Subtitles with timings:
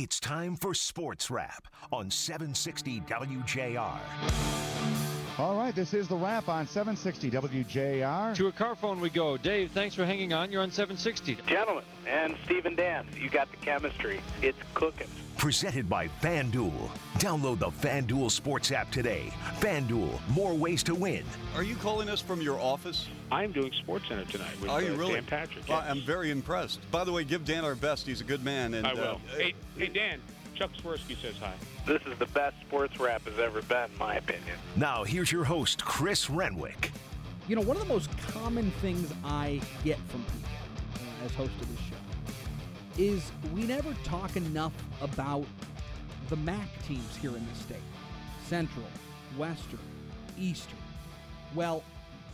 [0.00, 4.67] It's time for Sports Wrap on 760 WJR.
[5.38, 8.34] All right, this is the wrap on 760 WJR.
[8.34, 9.36] To a car phone we go.
[9.36, 10.50] Dave, thanks for hanging on.
[10.50, 11.38] You're on 760.
[11.46, 14.20] Gentlemen, and Steve and Dan, you got the chemistry.
[14.42, 15.06] It's cooking.
[15.36, 16.90] Presented by FanDuel.
[17.18, 19.32] Download the FanDuel Sports app today.
[19.60, 21.22] FanDuel, more ways to win.
[21.54, 23.06] Are you calling us from your office?
[23.30, 25.12] I'm doing Sports Center tonight with Are you uh, really?
[25.14, 25.68] Dan Patrick.
[25.68, 25.88] Well, yes.
[25.88, 26.80] I'm very impressed.
[26.90, 28.08] By the way, give Dan our best.
[28.08, 28.74] He's a good man.
[28.74, 29.02] And I will.
[29.02, 30.20] uh, hey, hey, Dan.
[30.58, 31.54] Chuck Swirsky says hi.
[31.86, 34.56] This is the best Sports Wrap has ever been, in my opinion.
[34.74, 36.90] Now, here's your host, Chris Renwick.
[37.46, 40.50] You know, one of the most common things I get from people
[40.96, 45.46] uh, as host of this show is we never talk enough about
[46.28, 47.76] the MAC teams here in the state
[48.44, 48.86] Central,
[49.36, 49.78] Western,
[50.36, 50.78] Eastern.
[51.54, 51.84] Well,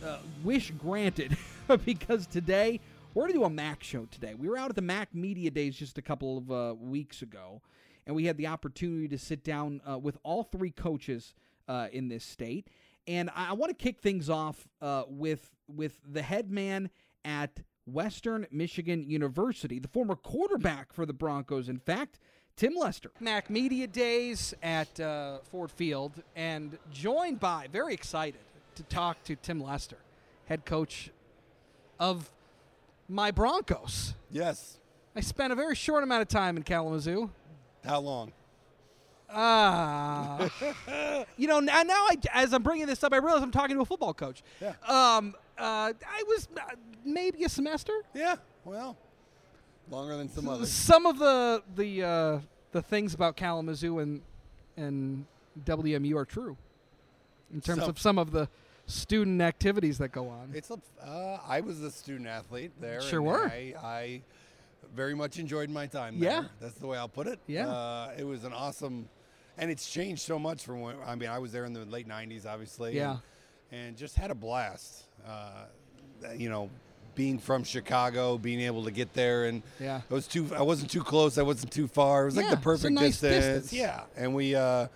[0.03, 1.37] uh, wish granted,
[1.85, 2.79] because today
[3.13, 4.33] we're going to do a MAC show today.
[4.33, 7.61] We were out at the MAC Media Days just a couple of uh, weeks ago,
[8.05, 11.33] and we had the opportunity to sit down uh, with all three coaches
[11.67, 12.67] uh, in this state.
[13.07, 16.89] And I, I want to kick things off uh, with with the head man
[17.23, 21.69] at Western Michigan University, the former quarterback for the Broncos.
[21.69, 22.19] In fact,
[22.55, 23.11] Tim Lester.
[23.19, 28.39] MAC Media Days at uh, Ford Field, and joined by very excited
[28.75, 29.97] to talk to Tim Lester,
[30.45, 31.09] head coach
[31.99, 32.31] of
[33.09, 34.13] my Broncos.
[34.31, 34.79] Yes.
[35.15, 37.29] I spent a very short amount of time in Kalamazoo.
[37.85, 38.31] How long?
[39.29, 40.49] Ah,
[41.37, 43.81] you know now, now I, as I'm bringing this up, I realize I'm talking to
[43.81, 44.43] a football coach.
[44.61, 44.73] Yeah.
[44.87, 47.93] Um, uh, I was uh, maybe a semester.
[48.13, 48.35] Yeah.
[48.63, 48.97] Well,
[49.89, 50.71] longer than some others.
[50.71, 52.39] Some of the the uh,
[52.71, 54.21] the things about Kalamazoo and
[54.77, 55.25] and
[55.65, 56.57] WMU are true
[57.53, 57.89] in terms Some.
[57.89, 58.47] of some of the
[58.87, 60.51] student activities that go on.
[60.53, 60.79] It's a.
[61.03, 63.01] Uh, I was a student athlete there.
[63.01, 63.47] Sure and were.
[63.47, 64.21] I, I
[64.95, 66.31] very much enjoyed my time there.
[66.31, 66.43] Yeah.
[66.61, 67.39] That's the way I'll put it.
[67.47, 67.67] Yeah.
[67.69, 69.09] Uh, it was an awesome,
[69.57, 70.95] and it's changed so much from when.
[71.05, 72.95] I mean, I was there in the late '90s, obviously.
[72.95, 73.17] Yeah.
[73.71, 75.03] And, and just had a blast.
[75.27, 75.65] Uh,
[76.37, 76.69] you know,
[77.15, 80.01] being from Chicago, being able to get there, and Yeah.
[80.09, 80.49] I was too.
[80.55, 81.37] I wasn't too close.
[81.37, 82.23] I wasn't too far.
[82.23, 83.63] It was like the perfect nice distance.
[83.71, 83.73] distance.
[83.73, 84.87] Yeah, and we uh,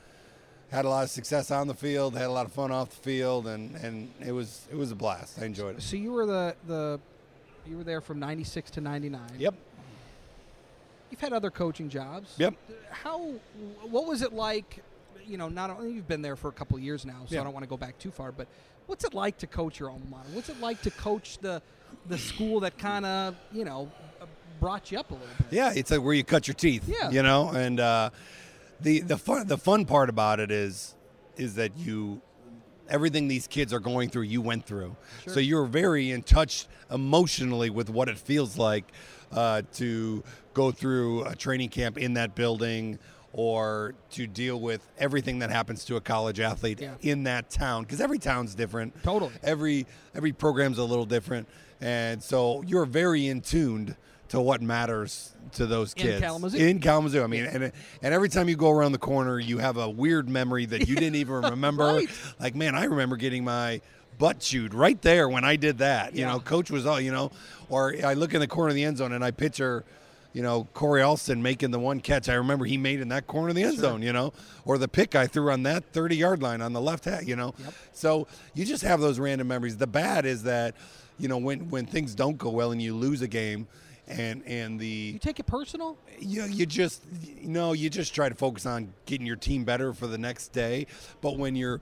[0.71, 2.15] had a lot of success on the field.
[2.15, 4.95] Had a lot of fun off the field, and, and it was it was a
[4.95, 5.41] blast.
[5.41, 5.81] I enjoyed it.
[5.81, 6.99] So you were the the
[7.67, 9.21] you were there from '96 to '99.
[9.37, 9.55] Yep.
[11.11, 12.35] You've had other coaching jobs.
[12.37, 12.53] Yep.
[12.91, 13.19] How?
[13.89, 14.83] What was it like?
[15.25, 17.41] You know, not only you've been there for a couple of years now, so Yeah.
[17.41, 18.31] I don't want to go back too far.
[18.31, 18.47] But
[18.87, 20.29] what's it like to coach your alma mater?
[20.33, 21.61] What's it like to coach the
[22.07, 23.91] the school that kind of you know
[24.59, 25.47] brought you up a little bit?
[25.51, 26.87] Yeah, it's like where you cut your teeth.
[26.87, 27.09] Yeah.
[27.09, 28.09] You know, and uh,
[28.81, 30.95] the the fun the fun part about it is
[31.37, 32.21] is that you
[32.89, 34.95] everything these kids are going through you went through
[35.27, 38.83] so you're very in touch emotionally with what it feels like
[39.31, 40.23] uh, to
[40.53, 42.97] go through a training camp in that building
[43.31, 46.95] or to deal with everything that happens to a college athlete Yeah.
[47.01, 49.31] in that town because every town's different Totally.
[49.43, 49.85] every
[50.15, 51.47] every program's a little different
[51.79, 53.95] and so you're very in tuned
[54.29, 56.57] to what matters to those kids In Kalamazoo.
[56.57, 57.23] in Kalamazoo.
[57.23, 57.63] I mean, and
[58.03, 60.93] and every time you go around the corner, you have a weird memory that you
[60.95, 61.85] didn't even remember.
[61.85, 62.09] Right.
[62.39, 63.81] Like, man, I remember getting my
[64.19, 66.13] butt chewed right there when I did that.
[66.13, 66.33] You Yeah.
[66.33, 67.31] know, coach was all, you know,
[67.69, 69.83] or I look in the corner of the end zone and I picture.
[70.31, 73.49] You know, Corey Alston making the one catch I remember he made in that corner
[73.49, 74.31] of the end zone, you know,
[74.63, 77.35] or the pick I threw on that 30 yard line on the left hat, you
[77.35, 77.55] know.
[77.93, 79.77] So you just have those random memories.
[79.77, 80.75] The bad is that,
[81.17, 83.67] you know, when, when things don't go well and you lose a game
[84.07, 85.97] and, and the, You take it personal?
[86.19, 87.01] you, you just
[87.41, 90.49] you know you just try to focus on getting your team better for the next
[90.49, 90.85] day
[91.21, 91.81] but when you're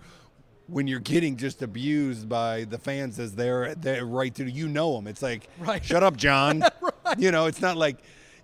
[0.68, 4.96] when you're getting just abused by the fans as they're they're right to you know
[4.96, 5.84] them it's like Right.
[5.84, 6.64] shut up john
[7.18, 7.98] you know it's not like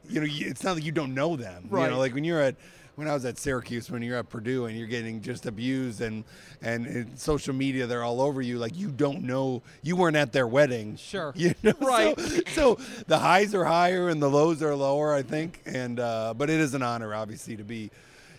[0.10, 2.56] you know it's not like you don't know them you know like when you're at
[2.96, 6.24] when I was at Syracuse, when you're at Purdue and you're getting just abused and
[6.62, 10.32] and in social media they're all over you, like you don't know, you weren't at
[10.32, 11.34] their wedding, Sure.
[11.36, 11.74] you know?
[11.82, 12.20] Right.
[12.20, 15.62] So, so the highs are higher and the lows are lower, I think.
[15.66, 17.90] And uh, but it is an honor, obviously, to be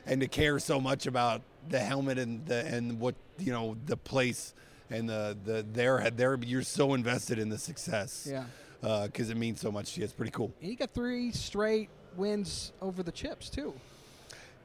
[0.07, 3.97] and to care so much about the helmet and the and what you know the
[3.97, 4.55] place
[4.91, 8.29] and the the their their you're so invested in the success.
[8.31, 8.45] Yeah.
[8.83, 10.05] Uh, because it means so much to you.
[10.05, 10.53] It's pretty cool.
[10.61, 13.73] And you got three straight wins over the Chips too.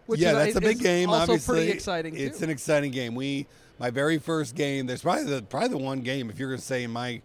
[0.07, 1.10] Which yeah, is- that's a big game.
[1.10, 2.44] Also obviously, pretty exciting It's too.
[2.46, 3.16] an exciting game.
[3.16, 3.48] We
[3.80, 4.88] my very first game.
[4.88, 6.30] There's probably the probably the one game.
[6.30, 7.22] If you're going to say in my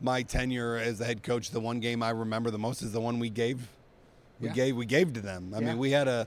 [0.00, 3.00] my tenure as the head coach, the one game I remember the most is the
[3.00, 3.68] one we gave.
[4.40, 4.54] We Yeah.
[4.54, 5.52] gave we gave to them.
[5.54, 5.66] I Yeah.
[5.66, 6.26] mean, we had a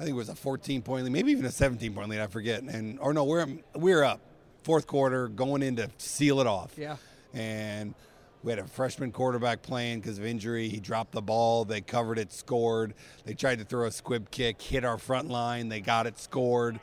[0.00, 2.20] I think it was a 14 point lead, maybe even a 17 point lead.
[2.20, 2.62] I forget.
[2.62, 4.20] And or no, we're we're up
[4.62, 6.72] fourth quarter going in to seal it off.
[6.78, 6.96] Yeah.
[7.34, 7.94] And
[8.42, 10.70] We had a freshman quarterback playing because of injury.
[10.70, 11.66] He dropped the ball.
[11.66, 12.94] They covered it, scored.
[13.26, 15.68] They tried to throw a squib kick, hit our front line.
[15.68, 16.80] They got it, scored.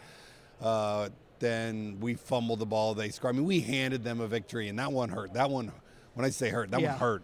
[0.62, 1.10] Uh,
[1.40, 2.94] then we fumbled the ball.
[2.94, 3.34] They scored.
[3.34, 5.34] I mean, we handed them a victory, and that one hurt.
[5.34, 5.72] That one,
[6.14, 6.92] when I say hurt, that Yeah.
[6.92, 7.24] one hurt.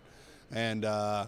[0.51, 1.28] And uh,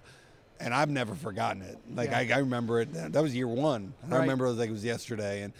[0.59, 1.77] and I've never forgotten it.
[1.93, 2.19] Like Yeah.
[2.19, 2.93] I, I remember it.
[2.93, 3.93] That was year one.
[4.03, 5.41] And I remember it was like it was yesterday.
[5.43, 5.53] And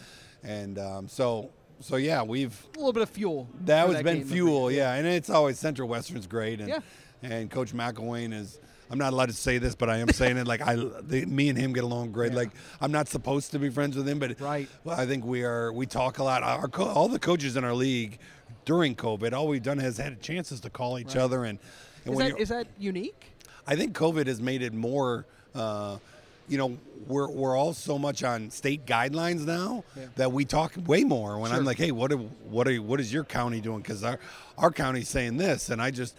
[0.44, 3.50] and um, so so yeah, we've A little bit of fuel.
[3.66, 4.82] that has been fuel, year.
[4.84, 6.80] yeah, and it's always Central Western's great, and Yeah.
[7.22, 8.60] and Coach McElwain is.
[8.88, 10.46] I'm not allowed to say this, but I am saying it.
[10.46, 12.32] Like I, the, me and him get along great.
[12.34, 12.38] Yeah.
[12.38, 14.70] Like I'm not supposed to be friends with him, but Right.
[14.84, 15.74] well, I think we are.
[15.74, 16.44] We talk a lot.
[16.44, 18.20] Our co- all the coaches in our league
[18.64, 21.18] during COVID, all we've done is had chances to call each Right.
[21.18, 21.58] other, and,
[22.06, 23.32] and Is when is that unique?
[23.68, 25.26] I think COVID has made it more.
[25.54, 25.98] Uh,
[26.48, 26.78] you know,
[27.08, 30.06] we're we're all so much on state guidelines now Yeah.
[30.18, 31.40] that we talk way more.
[31.40, 31.58] When Sure.
[31.60, 33.80] I'm like, hey, what are, what are what is your county doing?
[33.82, 34.20] Because our
[34.58, 36.16] our county's saying this, and I just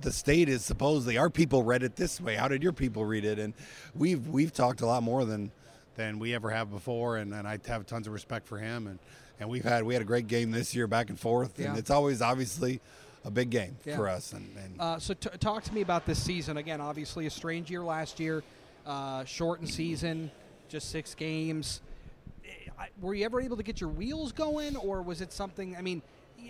[0.00, 2.34] the state is supposedly our people read it this way.
[2.34, 3.38] How did your people read it?
[3.38, 3.54] And
[3.94, 5.52] we've we've talked a lot more than
[5.94, 8.88] than we ever have before, and, and I have tons of respect for him.
[8.88, 8.98] And
[9.38, 11.68] and we've had we had a great game this year, back and forth, Yeah.
[11.68, 12.80] and it's always obviously
[13.24, 13.96] a big game Yeah.
[13.96, 14.32] for us.
[14.32, 16.80] And, and Uh, so t- talk to me about this season again.
[16.80, 18.42] Obviously, a strange year last year,
[18.86, 20.30] uh, shortened season,
[20.68, 21.80] just six games.
[22.78, 25.76] I- Were you ever able to get your wheels going, or was it something?
[25.76, 26.00] I mean,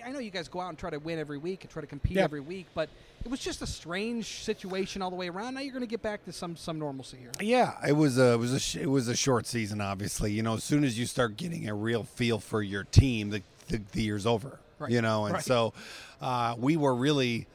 [0.05, 1.87] I know you guys go out and try to win every week and try to
[1.87, 2.25] compete Yeah.
[2.25, 2.91] every week, but
[3.25, 5.55] it was just a strange situation all the way around.
[5.55, 7.33] Now you're going to get back to some some normalcy here.
[7.41, 9.81] Yeah, it was a it was a sh- it was a short season.
[9.81, 13.31] Obviously, you know, as soon as you start getting a real feel for your team,
[13.31, 14.61] the the, the year's over.
[14.79, 15.45] Right, You know, and right.
[15.45, 15.73] so
[16.21, 17.47] uh, we were really,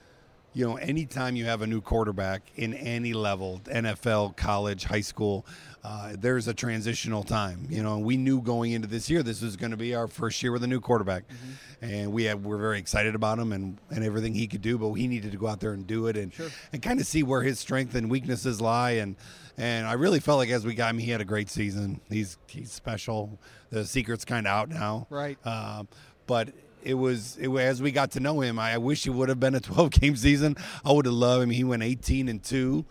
[0.54, 5.46] you know, anytime you have a new quarterback in any level, NFL, college, high school,
[5.84, 7.66] uh, there's a transitional time.
[7.70, 10.08] You know, and we knew going into this year this was going to be our
[10.08, 11.86] first year with a new quarterback, Mm-hmm.
[11.86, 14.94] and we have we're very excited about him and and everything he could do, but
[14.94, 16.50] he needed to go out there and do it and Sure.
[16.72, 19.16] and kind of see where his strength and weaknesses lie and
[19.58, 22.00] and I really felt like as we got him, he had a great season.
[22.10, 23.38] He's he's special.
[23.72, 25.38] The secret's kind of out now, Right.
[25.46, 25.88] Um,
[26.28, 26.54] but
[26.84, 28.60] it was it as we got to know him.
[28.60, 30.56] I, I wish it would have been a 12 game season.
[30.86, 31.50] I would have loved him.
[31.50, 32.86] He went 18 and two,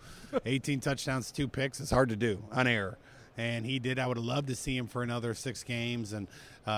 [0.45, 1.79] 18 touchdowns, two picks.
[1.79, 2.97] It's hard to do on air,
[3.37, 3.99] and he did.
[3.99, 6.27] I would have loved to see him for another six games, and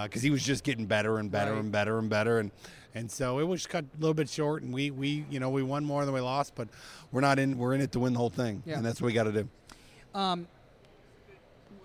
[0.03, 1.59] because he was just getting better and better Right.
[1.61, 2.51] and better and better, and
[2.95, 4.63] and so it was cut a little bit short.
[4.63, 6.67] And we we you know we won more than we lost, but
[7.11, 7.57] we're not in.
[7.57, 8.77] We're in it to win the whole thing, Yeah.
[8.77, 9.49] and that's what we got to do.
[10.13, 10.47] Um,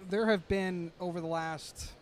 [0.08, 1.92] there have been over the last,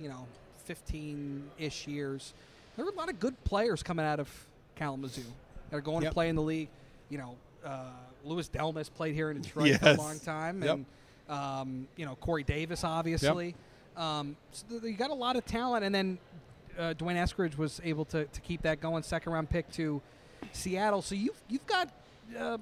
[0.00, 0.26] you know,
[0.68, 2.34] 15-ish years,
[2.76, 4.28] there were a lot of good players coming out of
[4.76, 5.22] Kalamazoo
[5.70, 6.68] that are going to play in the league.
[7.08, 7.90] You know, uh,
[8.24, 10.74] Louis Delmas played here in Detroit for a long time, Yep.
[10.74, 10.86] and
[11.28, 13.54] um, you know Corey Davis, obviously.
[13.96, 16.18] Um, so th- you got a lot of talent, and then
[16.78, 19.02] uh, D'Wayne Eskridge was able to, to keep that going.
[19.02, 20.02] Second round pick to
[20.52, 21.00] Seattle.
[21.02, 21.88] So you've you've got
[22.38, 22.58] uh, uh,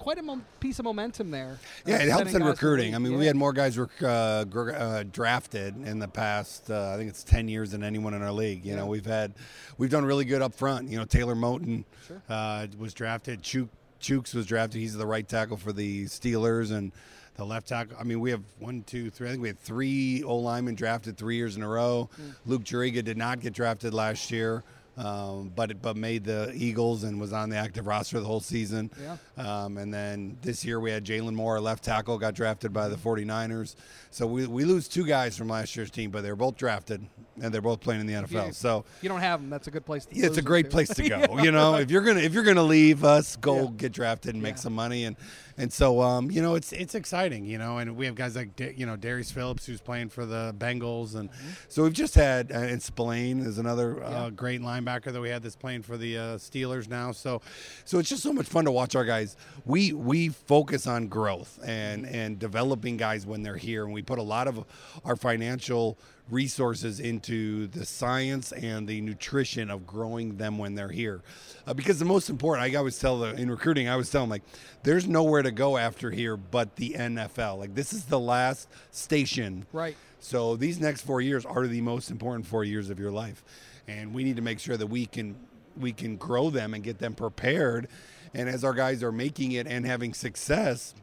[0.00, 1.58] quite a mo- piece of momentum there.
[1.86, 2.94] Yeah, uh, it helps in guys to the recruiting.
[2.94, 3.18] I mean, Yeah.
[3.18, 6.70] we had more guys rec- uh, gr- uh, drafted in the past.
[6.70, 8.64] Uh, I think it's ten years than anyone in our league.
[8.64, 8.76] You Yeah.
[8.78, 9.34] know, we've had,
[9.78, 10.88] we've done really good up front.
[10.88, 12.22] You know, Taylor Moton Sure.
[12.30, 13.42] uh, was drafted.
[13.42, 13.68] Chuk
[14.00, 14.80] Chooks was drafted.
[14.80, 16.90] He's the right tackle for the Steelers and
[17.36, 17.96] the left tackle.
[18.00, 19.28] I mean, we have one, two, three.
[19.28, 22.08] I think we had three O linemen drafted three years in a row.
[22.16, 22.30] Hmm.
[22.46, 24.64] Luke Juriga did not get drafted last year.
[25.04, 28.90] Um, but but made the Eagles and was on the active roster the whole season.
[29.00, 29.16] Yeah.
[29.64, 32.96] Um, and then this year we had Jaylon Moore, left tackle, got drafted by the
[32.96, 33.76] 49ers.
[34.10, 37.06] So we, we lose two guys from last year's team, but they're both drafted
[37.40, 38.48] and they're both playing in the NFL.
[38.48, 40.66] you- so you don't have them, that's a good place to yeah, it's a great
[40.66, 40.70] to.
[40.70, 41.38] place to go.
[41.42, 43.68] You know, if you're gonna if you're gonna leave us, go Yeah.
[43.78, 44.60] get drafted and make Yeah.
[44.60, 45.16] some money, and
[45.60, 47.44] and so um, you know, it's it's exciting.
[47.44, 50.54] You know, and we have guys like you know Darius Phillips who's playing for the
[50.58, 51.28] Bengals, and
[51.68, 54.34] so we've just had uh, and Spillane is another uh, Mm-hmm.
[54.34, 57.12] Great linebacker that we had that's playing for the uh, Steelers now.
[57.12, 57.40] So
[57.84, 59.36] so it's just so much fun to watch our guys.
[59.64, 64.18] We we focus on growth and and developing guys when they're here, and we put
[64.18, 64.64] a lot of
[65.04, 65.98] our financial
[66.30, 71.22] resources into the science and the nutrition of growing them when they're here.
[71.66, 74.30] Uh, because the most important, I always tell the, in recruiting, I always tell them
[74.30, 74.42] like,
[74.82, 77.58] there's nowhere to go after here but the NFL.
[77.58, 79.66] Like this is the last station.
[79.72, 79.96] Right.
[80.20, 83.42] So these next four years are the most important four years of your life,
[83.88, 85.34] and we need to make sure that we can
[85.78, 87.88] we can grow them and get them prepared.
[88.34, 90.94] And as our guys are making it and having success,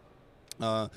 [0.61, 0.87] uh,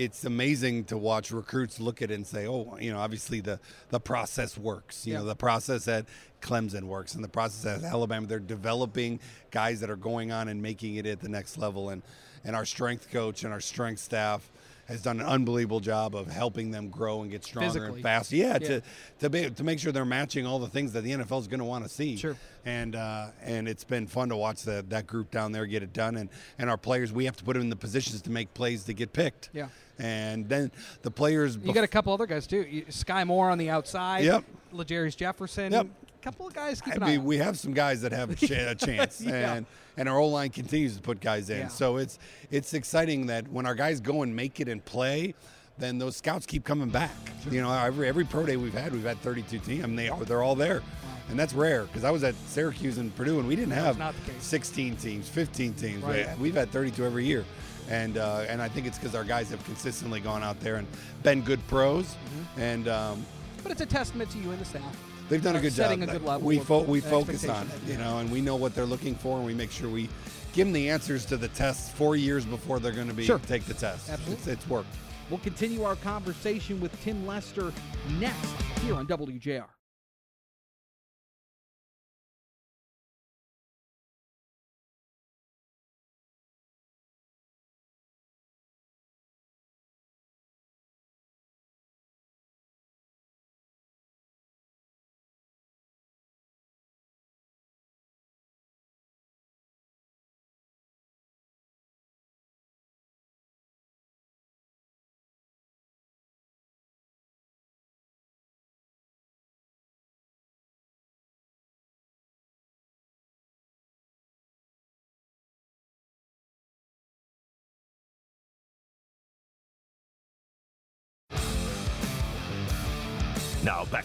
[0.00, 3.60] it's amazing to watch recruits look at it and say, "Oh, you know, obviously the
[3.90, 5.06] the process works.
[5.06, 5.18] You Yeah.
[5.20, 6.06] know, the process at
[6.40, 8.26] Clemson works, and the process at Alabama.
[8.26, 11.90] They're developing guys that are going on and making it at the next level.
[11.90, 12.02] And
[12.44, 14.50] and our strength coach and our strength staff
[14.90, 17.94] has done an unbelievable job of helping them grow and get stronger Physically.
[17.94, 18.36] and faster.
[18.36, 18.68] Yeah, Yeah.
[18.68, 18.82] to
[19.20, 21.60] to be, to make sure they're matching all the things that the NFL is going
[21.60, 22.16] to want to see.
[22.16, 22.36] Sure.
[22.64, 25.92] And uh, and it's been fun to watch that that group down there get it
[25.92, 26.28] done, and
[26.58, 28.92] and our players we have to put them in the positions to make plays to
[28.92, 29.48] get picked.
[29.52, 29.68] Yeah.
[29.98, 31.56] And then the players.
[31.62, 32.64] You got a couple other guys too.
[32.88, 34.24] Skyy Moore on the outside.
[34.24, 34.44] Yep.
[34.74, 35.72] La'Darius Jefferson.
[35.72, 35.86] Yep.
[36.20, 38.50] A couple of guys keep I mean, we have some guys that have a, ch-
[38.50, 39.54] a chance, Yeah.
[39.54, 41.60] and and our O line continues to put guys in.
[41.60, 41.68] Yeah.
[41.68, 42.18] So it's
[42.50, 45.34] it's exciting that when our guys go and make it and play,
[45.78, 47.10] then those scouts keep coming back.
[47.50, 49.82] You know, every every pro day we've had, we've had 32 teams.
[49.82, 50.82] I mean, they are they're all there,
[51.30, 54.14] and that's rare because I was at Syracuse and Purdue, and we didn't have not
[54.26, 54.42] the case.
[54.42, 56.02] 16 teams, 15 teams.
[56.04, 56.28] Right.
[56.36, 57.44] We- We've had 32 every year.
[57.88, 60.86] And, uh, and I think it's because our guys have consistently gone out there and
[61.24, 62.60] been good pros, Mm-hmm.
[62.60, 63.26] and um,
[63.62, 64.82] but it's a testament to you and the staff.
[65.28, 66.08] They've done a good setting job.
[66.08, 68.74] a good level We fo- we focus on it, you know, and we know what
[68.74, 70.08] they're looking for, and we make sure we
[70.52, 73.38] give them the answers to the tests four years before they're going to be Sure.
[73.40, 74.08] take the test.
[74.10, 74.34] Absolutely.
[74.34, 74.92] It's, it's worked.
[75.30, 77.72] We'll continue our conversation with Tim Lester
[78.18, 78.50] next
[78.82, 79.64] here on WJR.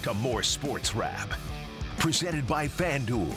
[0.06, 1.34] To more sports wrap.
[1.98, 3.34] Presented by FanDuel.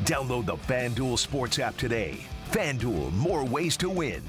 [0.00, 2.18] Download the FanDuel Sports app today.
[2.50, 4.22] FanDuel, more ways to win.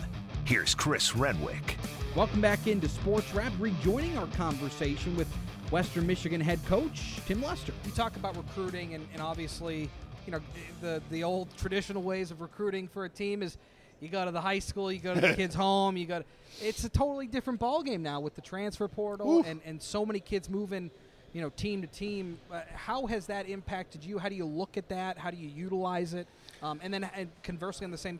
[0.45, 1.75] Here's Chris Renwick.
[2.15, 5.27] Welcome back into Sports Wrap, rejoining our conversation with
[5.69, 7.74] Western Michigan head coach Tim Lester.
[7.86, 9.89] you talk about recruiting and, and obviously
[10.25, 10.39] you know
[10.79, 13.57] the the old traditional ways of recruiting for a team is
[14.00, 16.25] you go to the high school you go to the kids home you go to,
[16.62, 20.19] it's a totally different ball game now with the transfer portal and, and so many
[20.19, 20.91] kids moving
[21.33, 24.77] you know team to team uh, how has that impacted you how do you look
[24.77, 26.27] at that how do you utilize it
[26.61, 28.19] um, and then and conversely on the same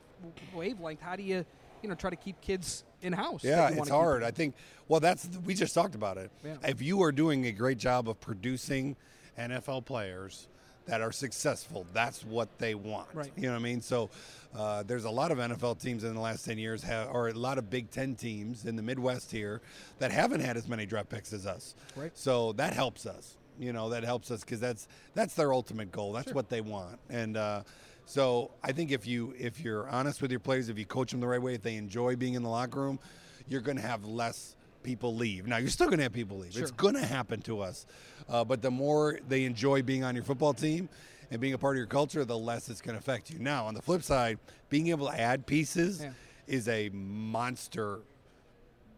[0.54, 1.46] wavelength how do you
[1.82, 4.24] you know try to keep kids in house Yeah, it's hard.
[4.24, 4.56] I think.
[4.88, 6.32] Well, that's we just talked about it.
[6.44, 6.58] Yeah.
[6.68, 8.96] If you are doing a great job of producing
[9.38, 10.48] NFL players
[10.86, 13.08] that are successful, that's what they want.
[13.14, 13.32] Right.
[13.36, 13.82] You know what I mean?
[13.82, 14.10] So.
[14.54, 17.34] Uh, there's a lot of NFL teams in the last 10 years, have, or a
[17.34, 19.62] lot of Big Ten teams in the Midwest here
[20.00, 21.74] that haven't had as many draft picks as us.
[21.96, 22.12] Right.
[22.16, 23.38] So that helps us.
[23.62, 26.14] You know, that helps us because that's that's their ultimate goal.
[26.14, 27.00] That's what they want.
[27.10, 27.62] And uh,
[28.06, 31.20] so I think if you if you're honest with your players, if you coach them
[31.20, 33.00] the right way, if they enjoy being in the locker room,
[33.48, 35.46] you're going to have less people leave.
[35.48, 36.58] Now you're still going to have people leave.
[36.58, 37.86] It's going to happen to us.
[38.30, 40.90] Uh, but the more they enjoy being on your football team
[41.30, 43.40] and being a part of your culture, the less it's going to affect you.
[43.40, 44.38] Now on the flip side,
[44.70, 46.12] being able to add pieces Yeah.
[46.48, 48.00] is a monster,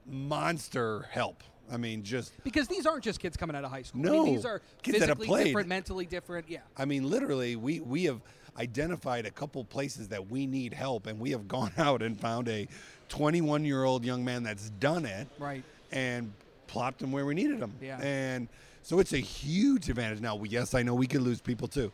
[0.06, 1.44] monster help.
[1.72, 4.24] I mean, just because these aren't just kids coming out of high school I No.
[4.26, 5.46] mean, these are Kids that have played.
[5.46, 8.20] different mentally different yeah I mean, literally, we, we have
[8.60, 12.50] identified a couple places that we need help, and we have gone out and found
[12.50, 12.68] a
[13.10, 16.34] 21 year old young man that's done it right and
[16.68, 17.72] plopped him where we needed him.
[17.82, 18.00] Yeah.
[18.02, 18.48] And
[18.84, 20.22] so it's a huge advantage.
[20.22, 21.92] Now, yes, I know we could lose people too,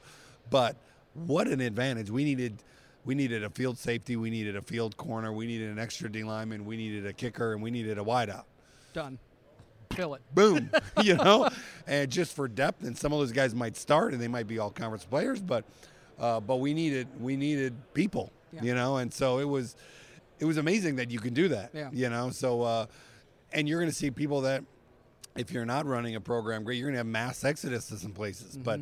[0.49, 0.75] but
[1.13, 2.09] what an advantage.
[2.09, 2.61] We needed.
[3.05, 4.17] We needed a field safety.
[4.17, 5.31] We needed a field corner.
[5.31, 6.65] We needed an extra D lineman.
[6.65, 8.43] We needed a kicker, and we needed a wideout
[8.93, 9.17] done
[9.93, 10.69] fill it boom,
[11.03, 11.47] you know,
[11.87, 12.83] and just for depth.
[12.83, 15.63] And some of those guys might start, and they might be all conference players, but
[16.19, 18.61] uh, but we needed we needed people, Yeah.
[18.63, 19.75] you know, and so it was
[20.39, 21.89] it was amazing that you can do that, Yeah.
[21.93, 22.29] you know.
[22.29, 22.85] So uh,
[23.53, 24.63] and you're going to see people that
[25.39, 28.11] if you're not running a program great, you're going to have mass exodus to some
[28.11, 28.79] places, but.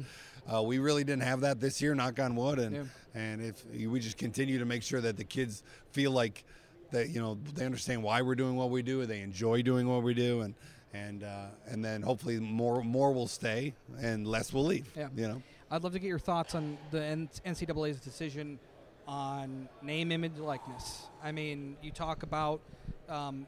[0.50, 2.84] Uh, we really didn't have that this year, knock on wood, and Yeah.
[3.14, 5.62] and if we just continue to make sure that the kids
[5.92, 6.46] feel like
[6.92, 10.04] that you know they understand why we're doing what we do, they enjoy doing what
[10.04, 10.54] we do, and
[10.94, 14.90] and uh, and then hopefully more more will stay and less will leave.
[14.96, 15.10] Yeah.
[15.18, 15.42] You know.
[15.70, 17.00] I'd love to get your thoughts on the
[17.46, 18.58] NCAA's decision
[19.06, 21.08] on name, image, likeness.
[21.22, 22.62] I mean, you talk about
[23.10, 23.48] um,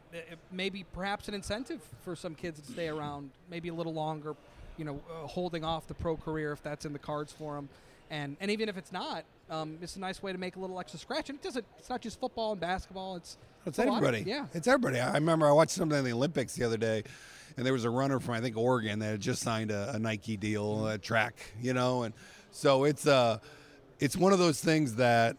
[0.51, 4.35] maybe perhaps an incentive for some kids to stay around, maybe a little longer,
[4.77, 7.69] you know, uh, holding off the pro career if that's in the cards for them.
[8.11, 10.79] And, and even if it's not, um, it's a nice way to make a little
[10.79, 11.29] extra scratch.
[11.29, 11.65] And it doesn't.
[11.77, 13.15] It's not just football and basketball.
[13.17, 14.23] It's It's lot of- everybody.
[14.29, 14.45] yeah.
[14.53, 14.99] It's everybody.
[14.99, 17.03] I I remember I watched something in the Olympics the other day,
[17.55, 19.99] and there was a runner from I think Oregon that had just signed a, a
[19.99, 22.13] Nike deal, a track, you know, and
[22.51, 23.37] so it's uh
[23.99, 25.35] it's one of those things that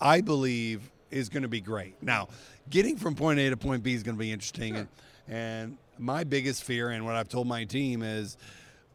[0.00, 2.02] I believe is going to be great.
[2.02, 2.28] Now,
[2.68, 4.88] getting from point A to point B is going to be interesting, and
[5.26, 8.36] And my biggest fear, and what I've told my team is,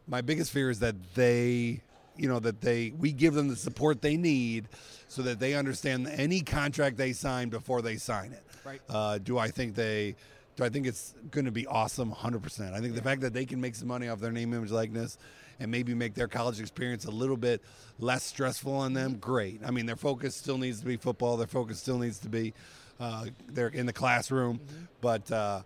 [0.06, 1.80] my biggest fear is that they,
[2.16, 4.68] you know, that they we give them the support they need,
[5.08, 8.44] so that they understand any contract they sign before they sign it.
[8.64, 8.80] Right.
[8.88, 10.14] Uh, do I think they?
[10.56, 12.12] Do I think it's going to be awesome?
[12.12, 12.74] 100%.
[12.74, 15.16] I think the fact that they can make some money off their name, image, likeness,
[15.60, 17.62] and maybe make their college experience a little bit
[17.98, 19.60] less stressful on them, great.
[19.64, 21.36] I mean, their focus still needs to be football.
[21.36, 22.54] Their focus still needs to be
[22.98, 24.58] uh, they're in the classroom.
[25.00, 25.62] But uh,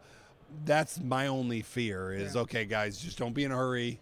[0.64, 2.42] that's my only fear is Yeah.
[2.42, 4.00] okay, guys, just don't be in a hurry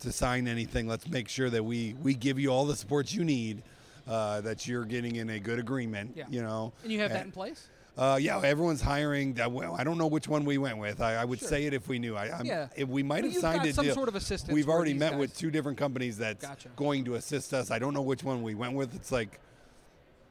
[0.00, 0.86] to sign anything.
[0.88, 3.62] Let's make sure that we we give you all the support you need.
[4.06, 6.24] Uh, that you're getting in a good agreement, Yeah.
[6.30, 6.72] you know.
[6.82, 7.68] And you have that in place?
[7.98, 9.34] Uh, yeah, everyone's hiring.
[9.34, 11.00] That- well, I don't know which one we went with.
[11.00, 11.48] I, I would Sure.
[11.48, 12.16] say it if we knew.
[12.16, 12.68] I, I'm, Yeah.
[12.76, 13.94] if we might have signed got a some deal.
[13.94, 16.68] sort of assistance We've already met with two different companies that's Gotcha.
[16.76, 17.72] going to assist us.
[17.72, 18.94] I don't know which one we went with.
[18.94, 19.40] It's like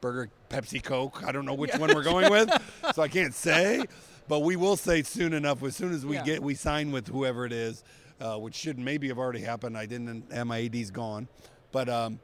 [0.00, 1.22] Burger, Pepsi, Coke.
[1.26, 2.50] I don't know which one we're going with,
[2.94, 3.84] so I can't say.
[4.28, 5.62] But we will say soon enough.
[5.62, 6.24] As soon as we Yeah.
[6.24, 7.84] get we sign with whoever it is,
[8.20, 9.76] uh, which should maybe have already happened.
[9.76, 10.24] I didn't.
[10.30, 11.28] and my AD's gone,
[11.72, 12.18] but um,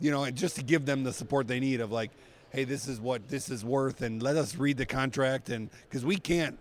[0.00, 2.10] you know, and just to give them the support they need of like,
[2.50, 6.04] hey, this is what this is worth, and let us read the contract, and because
[6.04, 6.58] we can't.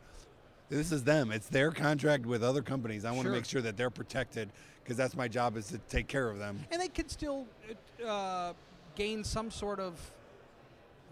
[0.70, 1.32] This is them.
[1.32, 3.06] It's their contract with other companies.
[3.06, 3.32] I want Sure.
[3.32, 4.50] to make sure that they're protected
[4.84, 6.60] because that's my job is to take care of them.
[6.72, 7.46] And they could still
[8.06, 8.52] uh,
[8.96, 9.94] gain some sort of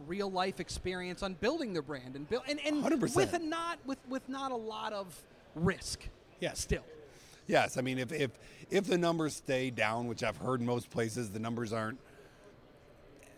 [0.07, 3.15] real life experience on building their brand and build and, and 100%.
[3.15, 5.17] with a not with with not a lot of
[5.55, 6.01] risk.
[6.41, 6.59] Yes.
[6.59, 6.83] Still.
[7.47, 8.31] Yes, I mean if if
[8.69, 11.97] if the numbers stay down, which I've heard in most places, the numbers aren't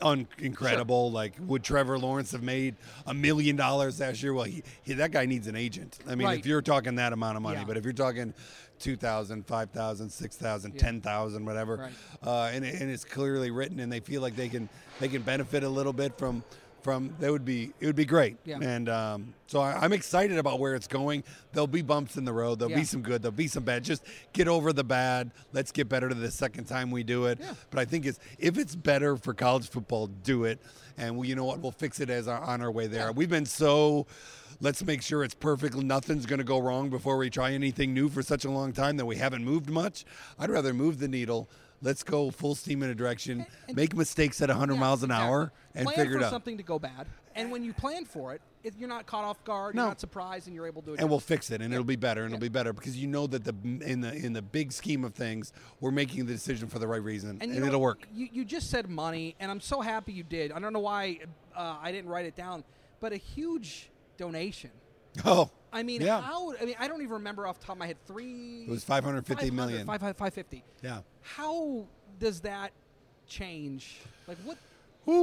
[0.02, 1.12] un- incredible.
[1.12, 2.76] Like would Trevor Lawrence have made
[3.06, 4.34] a million dollars last year?
[4.34, 6.00] Well, he, he that guy needs an agent.
[6.08, 6.40] I mean, Right.
[6.40, 7.66] if you're talking that amount of money, Yeah.
[7.66, 8.34] but if you're talking
[8.80, 10.80] 2,000, 5,000, 6,000, Yeah.
[10.82, 11.92] 10,000, whatever, Right.
[12.24, 15.64] uh, and, and it's clearly written, and they feel like they can they can benefit
[15.64, 16.44] a little bit from
[16.88, 18.38] from that would be it would be great.
[18.46, 18.60] Yeah.
[18.62, 21.26] And um, so I, I'm excited about where it's going.
[21.52, 22.60] There'll be bumps in the road.
[22.60, 22.78] There'll Yeah.
[22.78, 23.22] be some good.
[23.22, 23.84] There'll be some bad.
[23.84, 25.32] Just get over the bad.
[25.52, 27.40] Let's get better to the second time we do it.
[27.42, 27.56] Yeah.
[27.72, 30.62] But I think it's if it's better for college football, do it.
[30.98, 31.60] And we, you know what?
[31.60, 33.12] We'll fix it as our, on our way there.
[33.12, 34.08] We've been so.
[34.62, 35.76] Let's make sure it's perfect.
[35.76, 38.96] Nothing's going to go wrong before we try anything new for such a long time
[38.96, 40.06] that we haven't moved much.
[40.40, 41.50] I'd rather move the needle.
[41.82, 43.46] Let's go full steam in a direction.
[43.68, 45.28] and- make mistakes at 100 Yeah, miles an exactly.
[45.28, 46.32] hour and plan figure for it out.
[46.32, 47.08] something to go bad.
[47.36, 49.84] And when you plan for it, it you're not caught off guard, No.
[49.84, 51.02] you're not surprised and you're able to adjust.
[51.02, 51.76] and we'll fix it and Yeah.
[51.78, 52.38] it'll be better and Yeah.
[52.38, 53.54] it'll be better because you know that the
[53.86, 57.04] in the in the big scheme of things we're making the decision for the right
[57.04, 60.24] reason and, know, it'll work You, you just said money, and I'm so happy you
[60.24, 60.52] did.
[60.52, 61.20] I don't know why
[61.56, 62.64] uh, I didn't write it down,
[63.00, 64.72] but a huge donation.
[65.26, 66.22] Oh I mean, Yeah.
[66.22, 66.54] how?
[66.60, 67.98] I mean, I don't even remember off the top of my head.
[68.08, 68.64] Three.
[68.64, 69.86] It was 550 million.
[69.86, 70.64] 500, 550.
[70.82, 71.86] yeah How
[72.20, 72.72] does that
[73.28, 74.00] change?
[74.28, 74.58] Like, what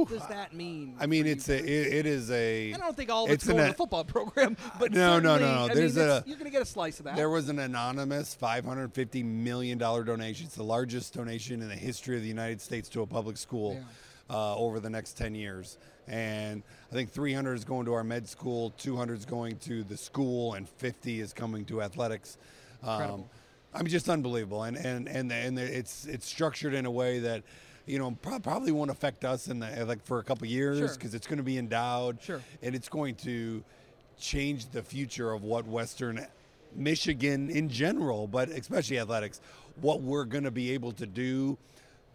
[0.09, 0.95] does that mean?
[0.99, 3.31] i mean for you it's a it, it is a I don't think all of
[3.31, 5.73] it's, it's going an- to the football program, but No, no, no, no.
[5.73, 7.15] There's mean, a- you're going to get a slice of that.
[7.15, 12.15] there was an anonymous 550 million dollar donation it's the largest donation in the history
[12.15, 13.79] of the united states to a public school
[14.29, 18.27] uh, over the next 10 years and i think 300 is going to our med
[18.27, 22.37] school 200 is going to the school and 50 is coming to athletics
[22.83, 23.23] um,
[23.73, 27.43] I mean, just unbelievable, and and and and it's it's structured in a way that,
[27.85, 30.87] you know, pro- probably won't affect us in the like for a couple years Sure.
[30.89, 32.41] because it's going to be endowed, Sure.
[32.61, 33.63] and it's going to
[34.17, 36.25] change the future of what Western
[36.75, 39.41] Michigan in general, but especially athletics,
[39.81, 41.57] what we're going to be able to do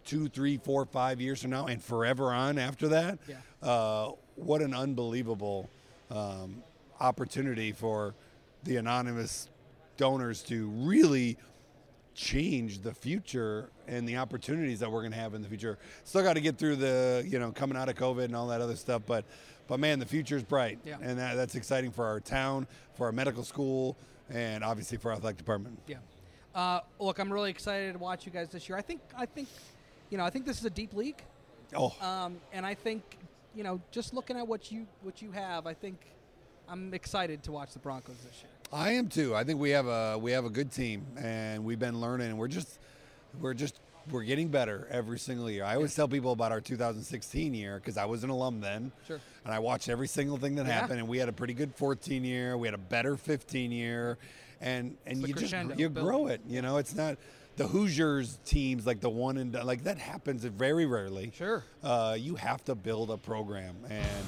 [0.05, 3.19] two, three, four, five years from now, and forever on after that.
[3.27, 3.35] Yeah.
[3.61, 5.69] Uh, what an unbelievable
[6.09, 6.63] um,
[6.99, 8.15] opportunity for
[8.63, 9.49] the anonymous
[9.97, 11.37] donors to really
[12.13, 15.77] change the future and the opportunities that we're going to have in the future.
[16.03, 18.61] Still got to get through the, you know, coming out of COVID and all that
[18.61, 19.25] other stuff, but
[19.67, 20.79] but man, the future is bright.
[20.83, 20.97] Yeah.
[21.01, 23.95] And that, that's exciting for our town, for our medical school,
[24.29, 25.79] and obviously for our athletic department.
[25.87, 25.97] Yeah.
[26.53, 28.77] Uh, look, I'm really excited to watch you guys this year.
[28.77, 29.47] I think, I think,
[30.11, 31.23] you know, I think this is a deep league,
[31.75, 33.01] Oh, um, and I think,
[33.55, 35.97] you know, just looking at what you what you have, I think
[36.67, 38.51] I'm excited to watch the Broncos this year.
[38.73, 39.33] I am too.
[39.35, 42.27] I think we have a we have a good team, and we've been learning.
[42.29, 42.77] And we're just
[43.39, 45.63] we're just we're getting better every single year.
[45.63, 49.19] I always tell people about our 2016 year because I was an alum then, Sure.
[49.45, 50.73] and I watched every single thing that Yeah.
[50.73, 50.99] happened.
[50.99, 52.57] And we had a pretty good 14 year.
[52.57, 54.17] We had a better 15 year,
[54.59, 56.41] and and you just you grow it.
[56.47, 57.17] You know, it's not
[57.57, 61.31] the Hoosiers teams like the one and done- like that happens very rarely.
[61.35, 61.63] Sure.
[61.83, 64.25] Uh, you have to build a program and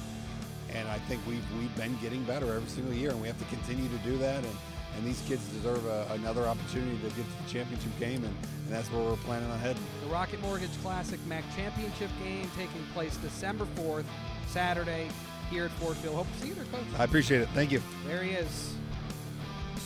[0.74, 3.44] and I think we've we've been getting better every single year, and we have to
[3.44, 4.44] continue to do that.
[4.44, 4.56] And,
[4.96, 8.34] and these kids deserve a, another opportunity to get to the championship game, and,
[8.64, 9.82] and that's where we're planning on heading.
[10.02, 14.04] The Rocket Mortgage Classic MAC Championship game taking place December 4th,
[14.48, 15.08] Saturday,
[15.50, 16.14] here at Ford Field.
[16.16, 16.84] Hope to see you there, Coach.
[16.98, 17.48] I appreciate it.
[17.54, 17.82] Thank you.
[18.06, 18.74] There he is.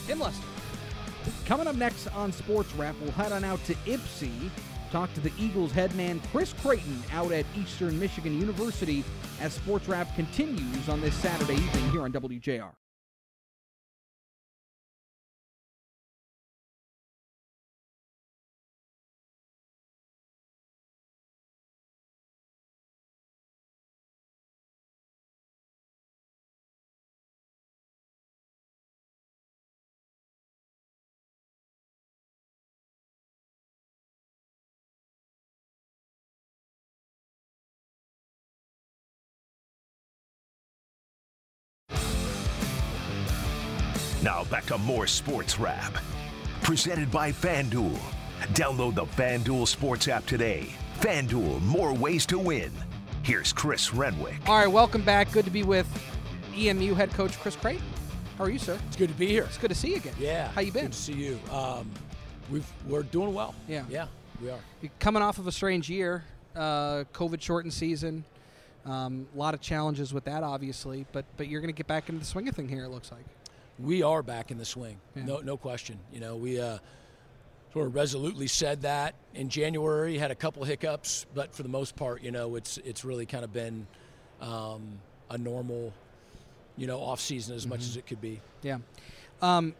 [0.06, 0.44] Tim Lester.
[1.46, 4.50] Coming up next on Sports Wrap, we'll head on out to Ypsi,
[4.90, 9.04] talk to the Eagles head man Chris Creighton out at Eastern Michigan University
[9.40, 12.72] as Sports Wrap continues on this Saturday evening here on WJR.
[44.88, 45.98] More Sports Wrap.
[46.62, 47.98] Presented by FanDuel.
[48.54, 50.68] Download the FanDuel Sports app today.
[51.00, 52.72] FanDuel, more ways to win.
[53.22, 54.38] Here's Chris Renwick.
[54.46, 55.30] All right, welcome back.
[55.30, 55.86] Good to be with
[56.56, 57.84] EMU head coach Chris Creighton.
[58.38, 58.78] How are you, sir?
[58.86, 59.42] It's good to be here.
[59.42, 60.14] It's good to see you again.
[60.18, 60.48] Yeah.
[60.52, 60.84] How you been?
[60.84, 61.38] Good to see you.
[61.52, 61.90] Um,
[62.50, 63.54] we've we're doing well.
[63.68, 63.84] Yeah.
[63.90, 64.06] Yeah,
[64.40, 64.58] we are.
[64.80, 66.24] You're coming off of a strange year,
[66.56, 68.24] uh, COVID shortened season.
[68.86, 72.08] Um, a lot of challenges with that, obviously, but but you're going to get back
[72.08, 72.84] into the swing of thing here.
[72.84, 73.26] It looks like.
[73.78, 74.98] We are back in the swing.
[75.14, 75.24] Yeah.
[75.24, 75.98] No, no question.
[76.12, 76.78] You know, we uh,
[77.72, 80.18] sort of resolutely said that in January.
[80.18, 83.44] Had a couple hiccups, but for the most part, you know, it's it's really kind
[83.44, 83.86] of been
[84.40, 84.98] um,
[85.30, 85.92] a normal,
[86.76, 87.88] you know, off season as much Mhm.
[87.90, 88.40] as it could be.
[88.62, 88.78] Yeah.
[89.42, 89.74] Um,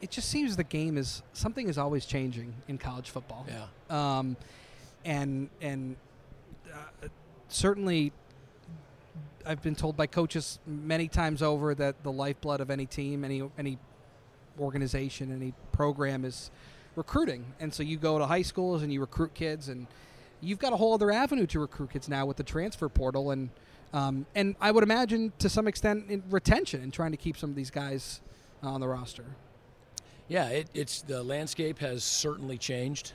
[0.00, 3.46] it just seems the game is something is always changing in college football.
[3.48, 3.66] Yeah.
[4.18, 4.36] Um,
[5.04, 5.96] and and
[6.72, 7.08] uh,
[7.48, 8.12] certainly,
[9.44, 13.48] I've been told by coaches many times over that the lifeblood of any team, any
[13.58, 13.78] any
[14.58, 16.50] organization, any program is
[16.96, 17.44] recruiting.
[17.60, 19.86] And so you go to high schools and you recruit kids, and
[20.40, 23.50] you've got a whole other avenue to recruit kids now with the transfer portal, and
[23.92, 27.50] um, and I would imagine to some extent in retention and trying to keep some
[27.50, 28.20] of these guys
[28.62, 29.24] on the roster.
[30.28, 33.12] Yeah, it, it's the landscape has certainly changed,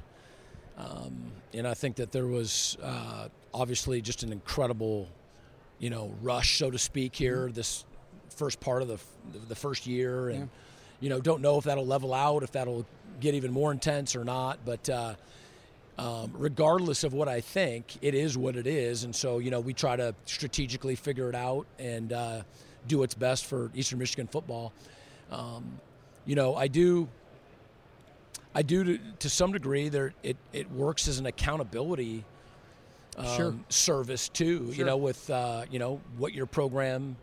[0.77, 5.09] um, and I think that there was uh, obviously just an incredible,
[5.81, 7.83] you know, rush, so to speak, here this
[8.29, 8.99] first part of the
[9.49, 10.45] the first year, and Yeah.
[11.01, 12.85] you know, don't know if that'll level out, if that'll
[13.19, 14.89] get even more intense or not, but.
[14.89, 15.15] Uh,
[15.97, 19.59] um, regardless of what I think, it is what it is, and so you know
[19.59, 22.41] we try to strategically figure it out and uh,
[22.87, 24.71] do what's best for Eastern Michigan football.
[25.31, 25.79] Um,
[26.25, 27.07] you know, I do.
[28.55, 29.89] I do to, to some degree.
[29.89, 32.23] There, it, it works as an accountability
[33.17, 33.55] um, Sure.
[33.69, 34.71] service too.
[34.73, 37.15] You know, with uh, you know what your program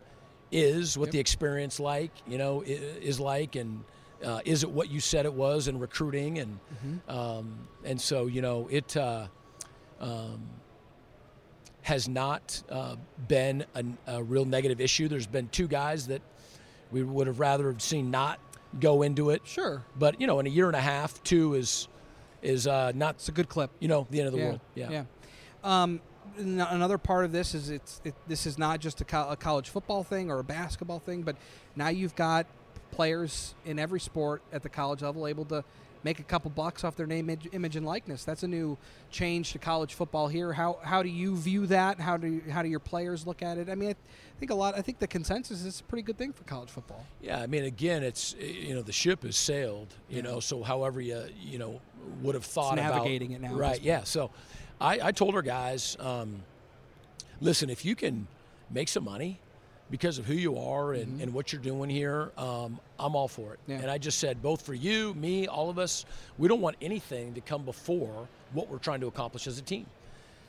[0.51, 1.11] is, what Yep.
[1.13, 3.83] the experience like, you know, is like, and
[4.23, 7.11] uh, is it what you said it was in recruiting, and Mm-hmm.
[7.17, 8.95] um, and so you know it.
[8.97, 9.27] Uh,
[9.99, 10.39] um,
[11.81, 12.95] has not uh,
[13.27, 15.07] been a, a real negative issue.
[15.07, 16.21] There's been two guys that
[16.91, 18.39] we would have rather have seen not
[18.79, 19.41] go into it.
[19.45, 19.83] Sure.
[19.97, 21.87] But you know, in a year and a half, two is
[22.41, 23.15] is uh, not.
[23.15, 23.71] It's a good clip.
[23.79, 24.45] You know, the end of the yeah.
[24.45, 24.59] world.
[24.75, 24.89] Yeah.
[24.91, 25.03] Yeah.
[25.63, 26.01] Um,
[26.37, 29.69] another part of this is it's it, this is not just a, co- a college
[29.69, 31.35] football thing or a basketball thing, but
[31.75, 32.45] now you've got
[32.91, 35.63] players in every sport at the college level able to
[36.03, 38.23] make a couple bucks off their name, image, and likeness.
[38.23, 38.77] That's a new
[39.11, 40.53] change to college football here.
[40.53, 41.99] How how do you view that?
[41.99, 43.69] How do how do your players look at it?
[43.69, 44.77] I mean, I think a lot.
[44.77, 47.05] I think the consensus is a pretty good thing for college football.
[47.21, 49.93] Yeah, I mean, again, it's you know the ship has sailed.
[50.09, 51.81] You know, so however you you know
[52.21, 53.81] would have thought navigating about it now right?
[53.81, 54.03] Yeah.
[54.03, 54.31] So,
[54.81, 56.41] I, I told our guys, um,
[57.41, 58.27] listen, if you can
[58.69, 59.39] make some money
[59.91, 63.53] because of who you are and, and what you're doing here, um, I'm all for
[63.53, 63.59] it.
[63.63, 63.71] Mm-hmm.
[63.71, 63.77] Yeah.
[63.79, 66.05] And I just said, both for you, me, all of us,
[66.37, 69.85] we don't want anything to come before what we're trying to accomplish as a team.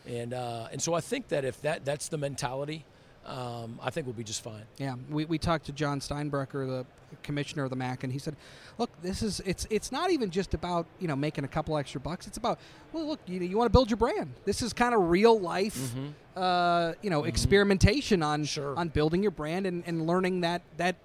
[0.07, 2.85] And uh, and so I think that if that that's the mentality,
[3.27, 4.65] um, I think we'll be just fine.
[4.79, 6.87] Yeah, we, we talked to Jon Steinbrecher, the
[7.23, 8.35] commissioner of the MAC, and he said,
[8.79, 12.01] "Look, this is it's it's not even just about you know making a couple extra
[12.01, 12.27] bucks.
[12.27, 12.59] It's about
[12.93, 14.33] well, look, you, you want to build your brand.
[14.45, 15.95] This is kind of real life,
[16.37, 18.77] uh, you know, experimentation on sure.
[18.77, 20.97] on building your brand and, and learning that that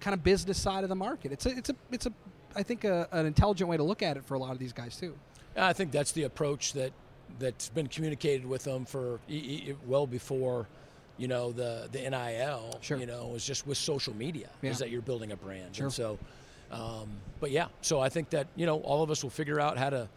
[0.00, 1.32] kind of business side of the market.
[1.32, 2.12] It's a it's a it's a
[2.56, 4.72] I think a, an intelligent way to look at it for a lot of these
[4.72, 5.14] guys too.
[5.56, 6.92] I think that's the approach that
[7.38, 9.34] that's been communicated with them for e-
[9.68, 10.66] e- well before,
[11.20, 12.78] you know, the the NIL.
[12.80, 12.96] Sure.
[12.96, 14.70] You know, is just with social media Yeah.
[14.70, 15.76] is that you're building a brand.
[15.76, 15.86] Sure.
[15.86, 16.18] And so,
[16.70, 17.08] um,
[17.40, 19.90] but yeah, so I think that you know all of us will figure out how
[19.90, 20.08] to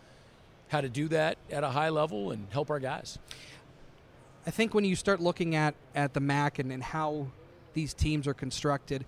[0.70, 3.20] how to do that at a high level and help our guys.
[4.48, 7.28] I think when you start looking at, at the MAC and, and how
[7.74, 9.06] these teams are constructed,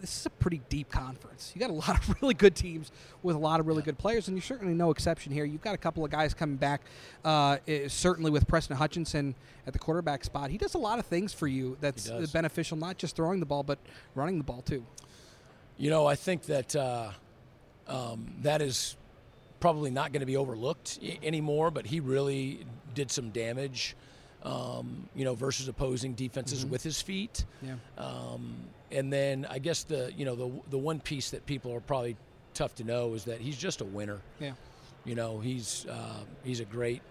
[0.00, 1.52] this is a pretty deep conference.
[1.54, 2.90] You got a lot of really good teams
[3.22, 5.44] with a lot of really good players, and you're certainly no exception here.
[5.44, 6.82] You've got a couple of guys coming back,
[7.24, 9.34] uh, eh, certainly with Preston Hutchinson
[9.66, 10.50] at the quarterback spot.
[10.50, 13.62] He does a lot of things for you that's beneficial, not just throwing the ball,
[13.62, 13.78] but
[14.14, 14.84] running the ball too.
[15.76, 17.10] You know, I think that uh,
[17.88, 18.96] um, that is
[19.60, 21.70] probably not going to be overlooked I- anymore.
[21.70, 23.96] But he really did some damage,
[24.44, 26.70] um, you know, versus opposing defenses Mhm.
[26.70, 27.44] with his feet.
[27.62, 27.74] Yeah.
[27.98, 28.54] Um,
[28.92, 32.16] and then I guess the you know the the one piece that people are probably
[32.54, 34.20] tough to know is that he's just a winner.
[34.40, 34.52] Yeah.
[35.04, 37.02] You know, he's uh, he's a great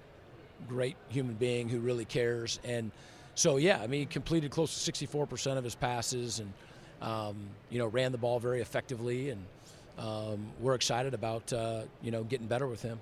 [0.68, 2.60] great human being who really cares.
[2.64, 2.92] And
[3.36, 6.54] so, yeah, I mean, he completed close to 64% of his passes and,
[7.02, 7.36] um,
[7.70, 9.32] you know, ran the ball very effectively.
[9.32, 9.46] And
[9.98, 13.00] um, we're excited about, uh, you know, getting better with him.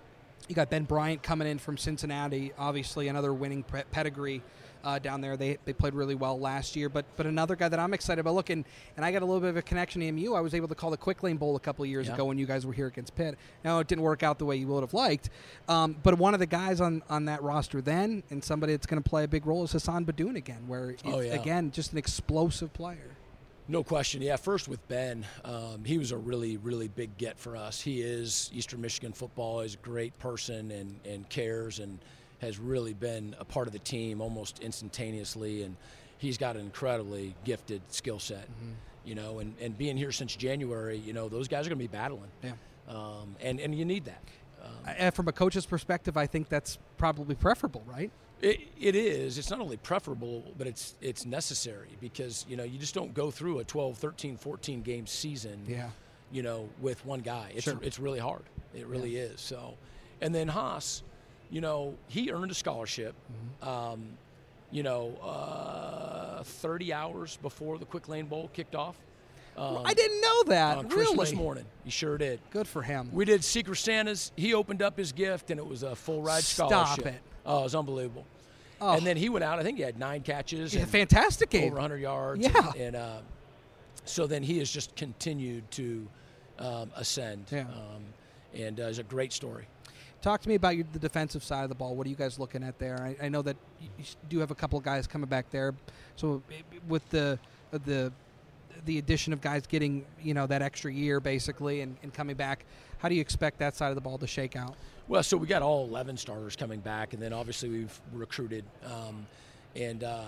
[0.48, 4.42] You got Ben Bryant coming in from Cincinnati, obviously another winning pedigree
[4.84, 5.38] uh, down there.
[5.38, 8.36] They, they played really well last year, but but another guy that I'm excited about.
[8.36, 8.66] Look, and,
[8.96, 10.34] and I got a little bit of a connection to MU.
[10.34, 12.14] I was able to call the Quick Lane Bowl a couple of years Yeah.
[12.16, 13.38] ago when you guys were here against Pitt.
[13.64, 15.30] Now it didn't work out the way you would have liked,
[15.70, 19.02] um, but one of the guys on, on that roster then, and somebody that's going
[19.02, 21.34] to play a big role is Hassan Beydoun again, where Oh, yeah.
[21.34, 23.16] again just an explosive player.
[23.68, 24.22] No question.
[24.22, 27.80] Yeah, first with Ben, um, he was a really, really big get for us.
[27.80, 29.62] He is Eastern Michigan football.
[29.62, 32.00] He's a great person and, and cares and
[32.42, 35.64] has really been a part of the team almost instantaneously.
[35.64, 35.76] And
[36.18, 38.48] he's got an incredibly gifted skill set,
[39.06, 39.40] you know.
[39.40, 42.30] And, and being here since January, you know, those guys are going to be battling.
[42.44, 42.52] Yeah.
[42.90, 44.22] Um, and, and you need that.
[44.64, 48.12] Um, Uh, from a coach's perspective, I think that's probably preferable, right?
[48.42, 49.38] It, it is.
[49.38, 53.30] It's not only preferable, but it's it's necessary because you know you just don't go
[53.30, 55.64] through a 12, 13, 14 game season.
[55.68, 55.90] Yeah.
[56.32, 57.78] You know, with one guy, it's Sure.
[57.84, 58.42] it's really hard.
[58.74, 59.40] It really is.
[59.42, 59.76] So,
[60.22, 61.04] and then Haas,
[61.52, 63.14] you know, he earned a scholarship.
[63.62, 63.70] Mm-hmm.
[63.70, 64.04] Um,
[64.72, 68.96] you know, uh, 30 hours before the Quick Lane Bowl kicked off.
[69.58, 70.78] Um, I didn't know that.
[70.78, 71.66] on Christmas morning.
[71.84, 72.40] He sure did.
[72.52, 73.10] Good for him.
[73.12, 74.32] We did Secret Santas.
[74.38, 77.02] He opened up his gift, and it was a full ride scholarship.
[77.02, 77.22] Stop it.
[77.46, 78.26] Oh, it was unbelievable.
[78.80, 78.96] Oh.
[78.96, 79.60] And then he went out.
[79.60, 80.74] I think he had nine catches.
[80.74, 81.66] Yeah, fantastic game.
[81.66, 82.42] Over 100 yards.
[82.42, 82.72] Yeah.
[82.72, 83.18] And, and uh,
[84.06, 86.08] so then he has just continued to
[86.58, 87.46] um, ascend.
[87.52, 87.62] Yeah.
[87.62, 88.04] Um,
[88.54, 89.68] and uh, it's a great story.
[90.22, 91.96] Talk to me about your, the defensive side of the ball.
[91.96, 93.02] What are you guys looking at there?
[93.02, 95.74] I, I know that you do have a couple of guys coming back there.
[96.16, 96.44] So
[96.88, 97.40] with the
[97.74, 98.12] uh, the
[98.86, 102.66] the addition of guys getting you know that extra year basically and, and coming back,
[103.00, 104.76] how do you expect that side of the ball to shake out?
[105.08, 108.64] Well, so we got all 11 starters coming back, and then obviously we've recruited.
[108.86, 109.26] Um,
[109.76, 110.24] and, uh,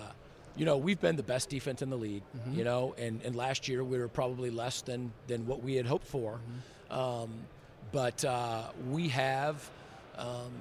[0.56, 2.56] you know, we've been the best defense in the league, Mhm.
[2.56, 5.86] you know, and, and last year we were probably less than, than what we had
[5.86, 6.38] hoped for.
[6.90, 7.30] Um,
[7.92, 9.70] but uh, we have
[10.18, 10.52] um,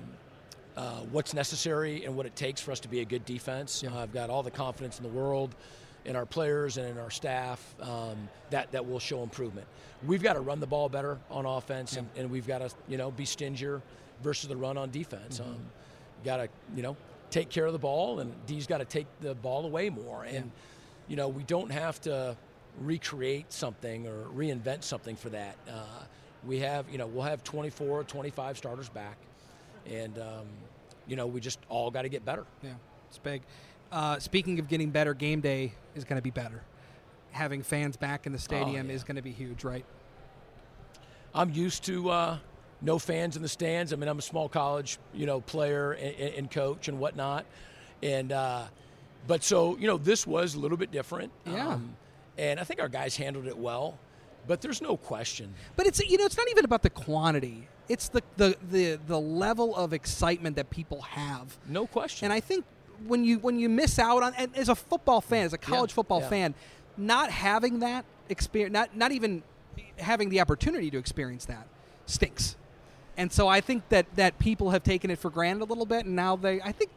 [0.76, 3.84] uh, what's necessary and what it takes for us to be a good defense.
[3.84, 5.56] Uh, I've got all the confidence in the world
[6.06, 9.68] in our players and in our staff um, that, that will show improvement.
[10.06, 12.98] We've got to run the ball better on offense, and, and we've got to, you
[12.98, 13.82] know, be stingier
[14.22, 15.40] versus the run on defense.
[15.40, 15.60] Um,
[16.26, 16.98] got to, you know,
[17.30, 20.24] take care of the ball, and D's got to take the ball away more.
[20.24, 20.52] And,
[21.08, 22.36] you know, we don't have to
[22.80, 25.56] recreate something or reinvent something for that.
[25.70, 26.04] Uh,
[26.46, 29.18] we have, you know, we'll have 24, 25 starters back,
[29.86, 30.46] and, um,
[31.08, 32.46] you know, we just all got to get better.
[32.62, 32.74] Yeah,
[33.10, 33.42] it's big.
[33.92, 36.64] Uh, speaking of getting better, game day is going to be better.
[37.32, 39.86] Having fans back in the stadium is going to be huge, right?
[41.34, 42.38] I'm used to uh,
[42.82, 43.94] no fans in the stands.
[43.94, 47.46] I mean, I'm a small college, you know, player and, and coach and whatnot,
[48.04, 48.64] and uh,
[49.26, 51.32] but so you know, this was a little bit different.
[51.46, 51.70] Yeah.
[51.70, 51.96] Um,
[52.38, 53.98] and I think our guys handled it well,
[54.48, 55.54] but there's no question.
[55.76, 57.68] But it's you know it's not even about the quantity.
[57.90, 61.58] It's the the the, the level of excitement that people have.
[61.68, 62.26] No question.
[62.26, 62.66] And I think
[63.06, 65.92] when you when you miss out on and as a football fan, as a college
[65.92, 66.30] Yeah, football yeah.
[66.30, 66.56] fan,
[66.98, 69.44] not having that experience, not not even
[69.98, 71.68] having the opportunity to experience that
[72.06, 72.56] stinks.
[73.18, 76.06] And so I think that that people have taken it for granted a little bit,
[76.06, 76.92] and now they I think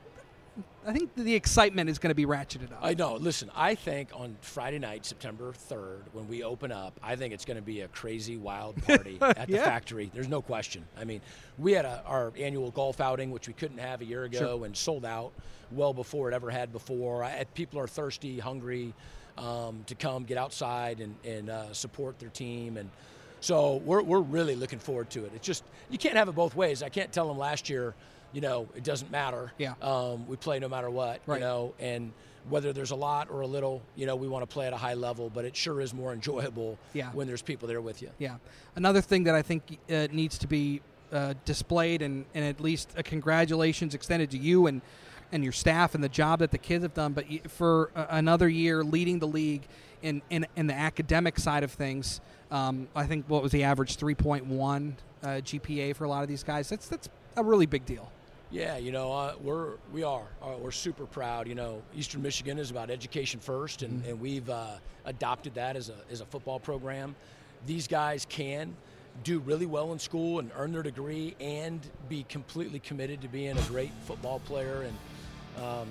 [0.87, 2.79] I think the excitement is going to be ratcheted up.
[2.81, 3.17] I know.
[3.17, 7.45] Listen, I think on Friday night, September 3rd, when we open up, I think it's
[7.45, 9.65] going to be a crazy, wild party at the Yeah.
[9.65, 10.11] factory.
[10.15, 10.85] There's no question.
[10.97, 11.21] I mean,
[11.59, 14.65] we had a, our annual golf outing, which we couldn't have a year ago, Sure.
[14.65, 15.33] and sold out
[15.73, 17.25] well before it ever had before.
[17.25, 18.95] I, people are thirsty, hungry
[19.39, 22.77] um, to come get outside and, and uh, support their team.
[22.77, 22.89] And
[23.41, 25.33] so we're, we're really looking forward to it.
[25.35, 26.83] It's just, you can't have it both ways.
[26.85, 27.95] I can't tell them last year,
[28.33, 29.53] you know, it doesn't matter.
[29.59, 29.75] Yeah.
[29.83, 31.37] Um, we play no matter what, Right.
[31.37, 32.13] you know, and
[32.49, 34.77] whether there's a lot or a little, you know, we want to play at a
[34.77, 37.11] high level, but it sure is more enjoyable Yeah.
[37.13, 38.11] when there's people there with you.
[38.19, 38.37] Yeah.
[38.77, 40.81] Another thing that I think uh, needs to be
[41.13, 44.81] uh, displayed and, and at least a congratulations extended to you and,
[45.33, 48.49] and your staff and the job that the kids have done, but for uh, another
[48.49, 49.63] year leading the league
[50.03, 52.21] in, in, in the academic side of things.
[52.53, 56.45] Um, I think what was the average 3.1 uh, GPA for a lot of these
[56.45, 56.69] guys?
[56.69, 58.11] That's, that's a really big deal.
[58.51, 61.49] Yeah, you know, uh, we're we are uh, we're super proud.
[61.49, 65.89] You know, Eastern Michigan is about education first, and, and we've uh, adopted that as
[65.89, 67.17] a as a football program.
[67.67, 68.77] these guys can
[69.25, 73.57] do really well in school and earn their degree and be completely committed to being
[73.57, 74.83] a great football player.
[74.83, 75.89] And um,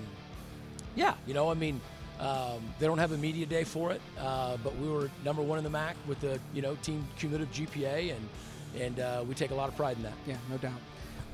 [0.94, 1.80] yeah, you know, I mean,
[2.20, 5.58] um, they don't have a media day for it, uh, but we were number one
[5.58, 9.50] in the MAC with the you know team cumulative GPA, and and uh, we take
[9.50, 10.14] a lot of pride in that.
[10.26, 10.80] Yeah, no doubt.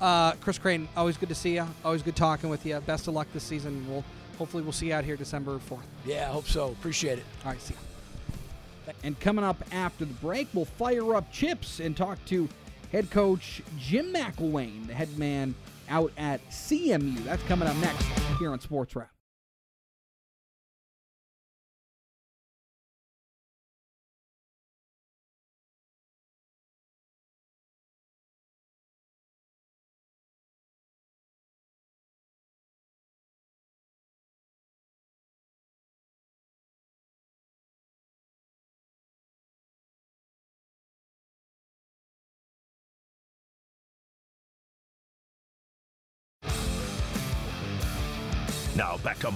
[0.02, 1.66] Uh, Chris Creighton, always good to see you.
[1.84, 2.78] Always good talking with you.
[2.80, 3.86] Best of luck this season.
[3.88, 4.04] We'll
[4.36, 5.86] hopefully we'll see you out here December fourth.
[6.04, 6.70] Yeah, I hope so.
[6.70, 7.24] Appreciate it.
[7.44, 8.92] All right, see you.
[9.04, 12.48] And coming up after the break, we'll fire up chips and talk to
[12.90, 15.54] head coach Jim McElwain, the head man
[15.88, 17.22] out at CMU.
[17.24, 18.04] That's coming up next
[18.40, 19.08] here on Sports Wrap.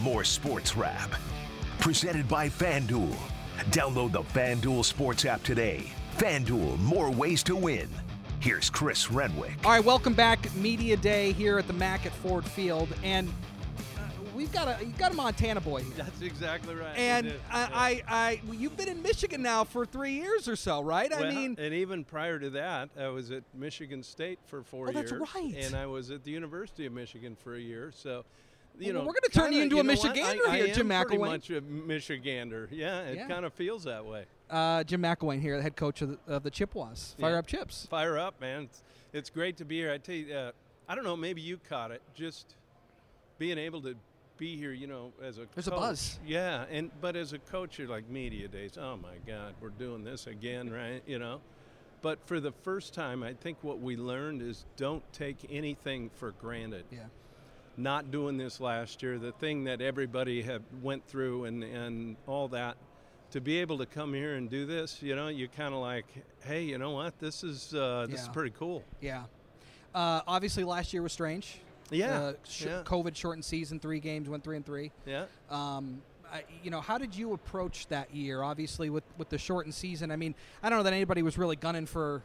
[0.07, 1.11] More Sports Wrap.
[1.81, 3.12] Presented by FanDuel.
[3.71, 5.83] Download the FanDuel Sports app today.
[6.16, 7.88] FanDuel, more ways to win.
[8.38, 9.57] Here's Chris Renwick.
[9.64, 10.55] All right, welcome back.
[10.55, 13.27] Media Day here at the MAC at Ford Field, and
[13.97, 14.01] uh,
[14.33, 15.95] we've got a you got a Montana boy here.
[15.97, 16.97] That's exactly right.
[16.97, 17.40] And We did.
[17.51, 21.12] I, I, I, well, you've been in Michigan now for three years or so, right?
[21.12, 24.92] I mean, and even prior to that, I was at Michigan State for four Oh,
[24.92, 25.21] that's years.
[25.35, 25.55] right.
[25.59, 27.90] And I was at the University of Michigan for a year.
[27.92, 28.25] So,
[28.79, 29.97] you Well, know, we're gonna turn you kinda- into a?
[29.97, 32.69] Michigander I, here, I Jim am pretty much a Michigander.
[32.71, 33.29] Yeah, it Yeah.
[33.29, 34.27] kind of feels that way.
[34.51, 37.17] uh, Jim McElwain here, the head coach of the, of the Chippewas.
[37.19, 37.39] Fire Yeah.
[37.39, 37.87] up chips.
[37.87, 38.65] Fire up, man!
[38.65, 39.91] It's, it's great to be here.
[39.93, 40.53] I tell you, uh,
[40.89, 42.01] I don't know, maybe you caught it.
[42.15, 42.55] Just
[43.39, 43.97] being able to
[44.39, 46.19] be here, you know, as a There's a buzz.
[46.27, 48.77] Yeah, and but as a coach, you're like media days.
[48.79, 51.03] Oh my God, we're doing this again, right?
[51.07, 51.41] You know.
[52.03, 56.33] But for the first time, I think what we learned is don't take anything for
[56.33, 56.85] granted.
[56.93, 57.07] Yeah.
[57.77, 62.49] Not doing this last year, the thing that everybody had went through and, and all
[62.49, 62.77] that,
[63.33, 66.07] to be able to come here and do this, you know, you kind of like,
[66.45, 67.19] hey, you know what?
[67.19, 68.83] This is uh, this is pretty cool.
[69.01, 69.25] Yeah.
[69.95, 71.59] Uh, obviously, last year was strange.
[71.91, 72.83] Yeah, Uh, sh- yeah.
[72.85, 74.91] COVID shortened season, three games, went three and three.
[75.07, 75.27] Yeah.
[75.51, 78.43] Um, I, you know, how did you approach that year?
[78.43, 80.11] Obviously, with with the shortened season.
[80.11, 82.23] I mean, I don't know that anybody was really gunning for,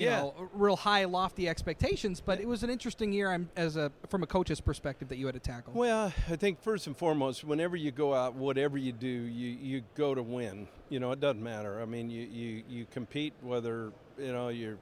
[0.00, 0.20] you Yeah.
[0.22, 2.20] know, real high, lofty expectations.
[2.24, 3.30] But it was an interesting year.
[3.30, 5.72] I'm, as a from a coach's perspective that you had to tackle.
[5.74, 9.82] Well, I think first and foremost, whenever you go out, whatever you do, you, you
[9.94, 10.66] go to win.
[10.88, 11.80] You know, it doesn't matter.
[11.80, 14.78] I mean, you, you, you compete whether, you know, you're,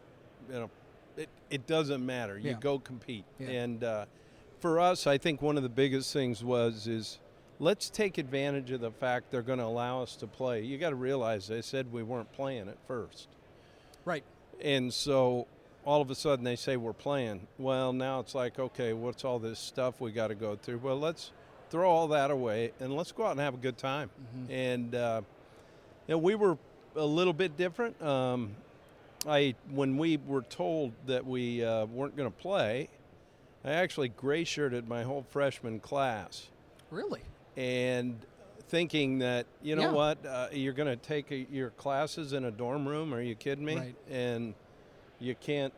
[0.48, 0.70] you know,
[1.16, 2.38] it, it doesn't matter.
[2.38, 2.56] You Yeah.
[2.60, 3.24] go compete.
[3.38, 3.48] Yeah.
[3.48, 4.06] And uh,
[4.60, 7.18] for us, I think one of the biggest things was is
[7.58, 10.62] let's take advantage of the fact they're going to allow us to play.
[10.62, 13.26] You got to realize they said we weren't playing at first.
[14.04, 14.22] Right.
[14.62, 15.46] And so
[15.84, 17.46] all of a sudden they say we're playing.
[17.58, 20.78] Well, now it's like, okay, what's all this stuff we got to go through?
[20.78, 21.30] Well, let's
[21.70, 24.10] throw all that away and let's go out and have a good time.
[24.50, 25.22] And uh,
[26.06, 26.56] you know, we were
[26.96, 28.00] a little bit different.
[28.02, 28.50] Um,
[29.26, 32.88] I when we were told that we uh, weren't going to play,
[33.64, 36.46] I actually gray shirted my whole freshman class
[36.90, 37.20] Really?
[37.56, 38.16] and
[38.68, 39.92] thinking that you know Yeah.
[39.92, 43.34] what uh, you're going to take a, your classes in a dorm room are you
[43.34, 43.94] kidding me Right.
[44.10, 44.54] and
[45.18, 45.72] you can't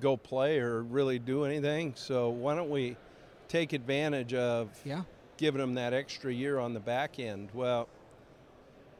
[0.00, 2.96] go play or really do anything so why don't we
[3.48, 5.02] take advantage of Yeah.
[5.36, 7.88] giving them that extra year on the back end well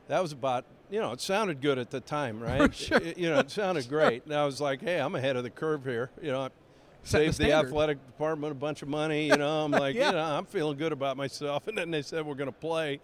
[0.08, 2.98] that was about you know it sounded good at the time right Sure.
[2.98, 5.50] It- you know it sounded great and i was like hey i'm ahead of the
[5.50, 6.48] curve here you know
[7.02, 9.26] Setting the saved the, athletic department a bunch of money.
[9.26, 10.08] You know, I'm like, Yeah.
[10.08, 11.66] you know, I'm feeling good about myself.
[11.66, 13.00] And then they said we're going to play,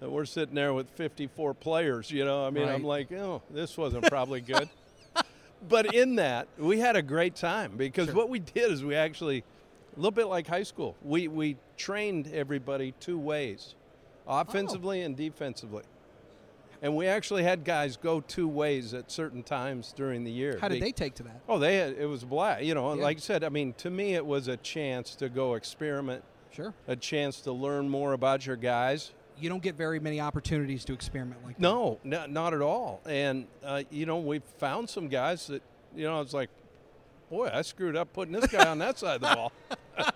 [0.00, 2.10] and we're sitting there with 54 players.
[2.10, 4.68] You know, I mean, I'm like, oh, this wasn't probably good.
[5.68, 8.14] but in that, we had a great time because Sure.
[8.16, 9.38] what we did is we actually,
[9.94, 13.74] a little bit like high school, we we trained everybody two ways,
[14.26, 15.06] offensively oh.
[15.06, 15.82] and defensively.
[16.82, 20.56] And we actually had guys go two ways at certain times during the year.
[20.58, 21.42] How did Be- they take to that?
[21.46, 22.62] Oh, they had, it was black.
[22.64, 23.02] You know, Yeah.
[23.02, 26.72] like I said, I mean, to me, it was a chance to go experiment, Sure.
[26.88, 29.12] a chance to learn more about your guys.
[29.40, 31.62] You don't get very many opportunities to experiment like that.
[31.62, 33.00] No, no not at all.
[33.06, 35.62] And uh, you know, we found some guys that,
[35.94, 36.50] you know, it's like,
[37.30, 39.52] boy, I screwed up putting this guy on that side of the ball.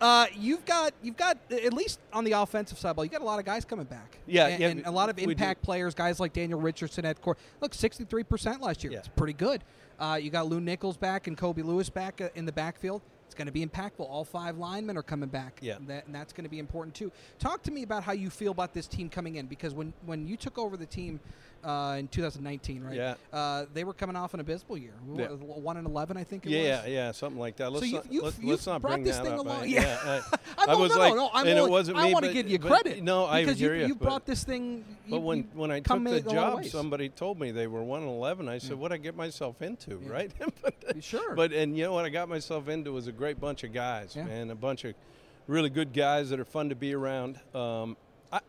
[0.00, 3.04] Uh, you've got you've got at least on the offensive side, ball.
[3.04, 4.16] You got a lot of guys coming back.
[4.26, 7.36] Yeah, and, yeah, and a lot of impact players, guys like Daniel Richardson at core.
[7.60, 8.94] Look, sixty three percent last year.
[8.94, 9.00] Yeah.
[9.00, 9.62] It's pretty good.
[9.98, 13.02] Uh, you got Lew Nichols back and Kobe Lewis back uh, in the backfield.
[13.30, 14.00] It's going to be impactful.
[14.00, 15.60] All five linemen are coming back.
[15.62, 15.76] Yeah.
[15.86, 17.12] that, and that's going to be important too.
[17.38, 20.26] Talk to me about how you feel about this team coming in because when when
[20.26, 21.20] you took over the team
[21.64, 22.94] uh, in 2019, right?
[22.96, 23.14] Yeah.
[23.32, 24.94] Uh, they were coming off an abysmal year.
[25.14, 25.28] Yeah.
[25.28, 26.90] One and 11, I think it Yeah, was.
[26.90, 27.70] yeah, something like that.
[27.72, 29.40] Let's you've- not, you've- let's, you've let's not bring this that thing up.
[29.40, 29.62] along.
[29.62, 29.98] I, Yeah.
[30.04, 32.12] I, I no, was no, like, no, I'm and only- it wasn't I me.
[32.14, 33.02] want to give you credit.
[33.02, 33.86] No, I because hear you, you.
[33.88, 34.84] you brought this thing.
[35.06, 37.50] You, But when, when I took the in a lot of job, somebody told me
[37.50, 38.48] they were one and eleven.
[38.48, 40.30] I said, "What I get myself into?" Right?
[40.62, 41.34] but, sure.
[41.34, 44.14] But and you know what I got myself into was a great bunch of guys,
[44.16, 44.24] Yeah.
[44.24, 44.50] man.
[44.50, 44.94] A bunch of
[45.46, 47.38] really good guys that are fun to be around.
[47.54, 47.96] Um,
[48.32, 48.40] I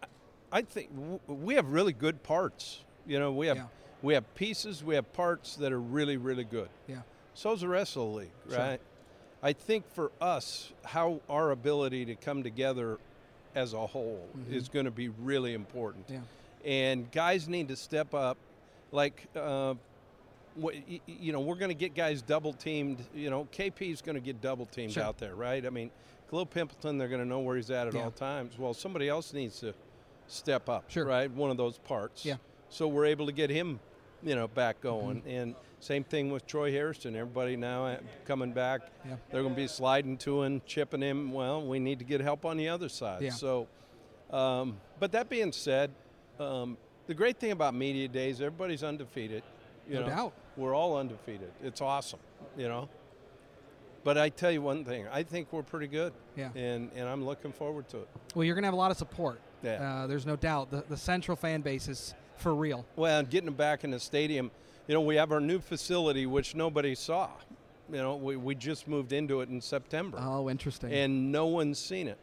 [0.51, 2.83] I think w- we have really good parts.
[3.05, 3.67] You know, we have Yeah.
[4.01, 6.69] we have pieces, we have parts that are really really good.
[6.87, 7.01] Yeah.
[7.33, 8.57] So's the rest of the league, Sure.
[8.57, 8.81] right?
[9.43, 12.99] I think for us, how our ability to come together
[13.55, 14.51] as a whole Mhm.
[14.53, 16.05] is going to be really important.
[16.09, 16.19] Yeah.
[16.63, 18.37] And guys need to step up.
[18.91, 19.73] Like, uh,
[20.55, 22.99] what, y- y- you know, we're going to get guys double teamed.
[23.15, 25.03] You know, KP is going to get double teamed Sure.
[25.03, 25.65] out there, right?
[25.65, 25.89] I mean,
[26.29, 28.03] Kalil Pimpleton, they're going to know where he's at at Yeah.
[28.03, 28.57] all times.
[28.59, 29.73] Well, somebody else needs to
[30.27, 31.05] step up, Sure.
[31.05, 31.31] right?
[31.31, 32.25] One of those parts.
[32.25, 32.35] Yeah.
[32.71, 33.79] So we're able to get him,
[34.23, 34.87] you know, back Mm-hmm.
[34.87, 35.23] going.
[35.27, 37.15] And same thing with Troy Harrison.
[37.15, 38.81] Everybody now uh, coming back.
[39.05, 39.15] Yeah.
[39.31, 41.31] They're going to be sliding to him, chipping him.
[41.31, 43.21] Well, we need to get help on the other side.
[43.21, 43.31] Yeah.
[43.31, 43.67] So,
[44.31, 45.91] um, but that being said,
[46.39, 49.43] um, the great thing about media days, everybody's undefeated.
[49.87, 50.33] You No know, doubt.
[50.55, 51.51] We're all undefeated.
[51.63, 52.19] It's awesome.
[52.57, 52.89] You know.
[54.03, 56.13] But I tell you one thing, I think we're pretty good.
[56.35, 56.49] Yeah.
[56.55, 58.09] And and I'm looking forward to it.
[58.35, 59.39] Well, you're going to have a lot of support.
[59.63, 59.73] Yeah.
[60.03, 60.71] Uh, there's no doubt.
[60.71, 62.85] The, the Central fan base is for real.
[62.95, 64.51] Well, getting them back in the stadium,
[64.87, 67.29] you know, we have our new facility, which nobody saw.
[67.89, 70.17] You know, we, we just moved into it in September.
[70.19, 70.91] Oh, interesting.
[70.91, 72.17] And no one's seen it.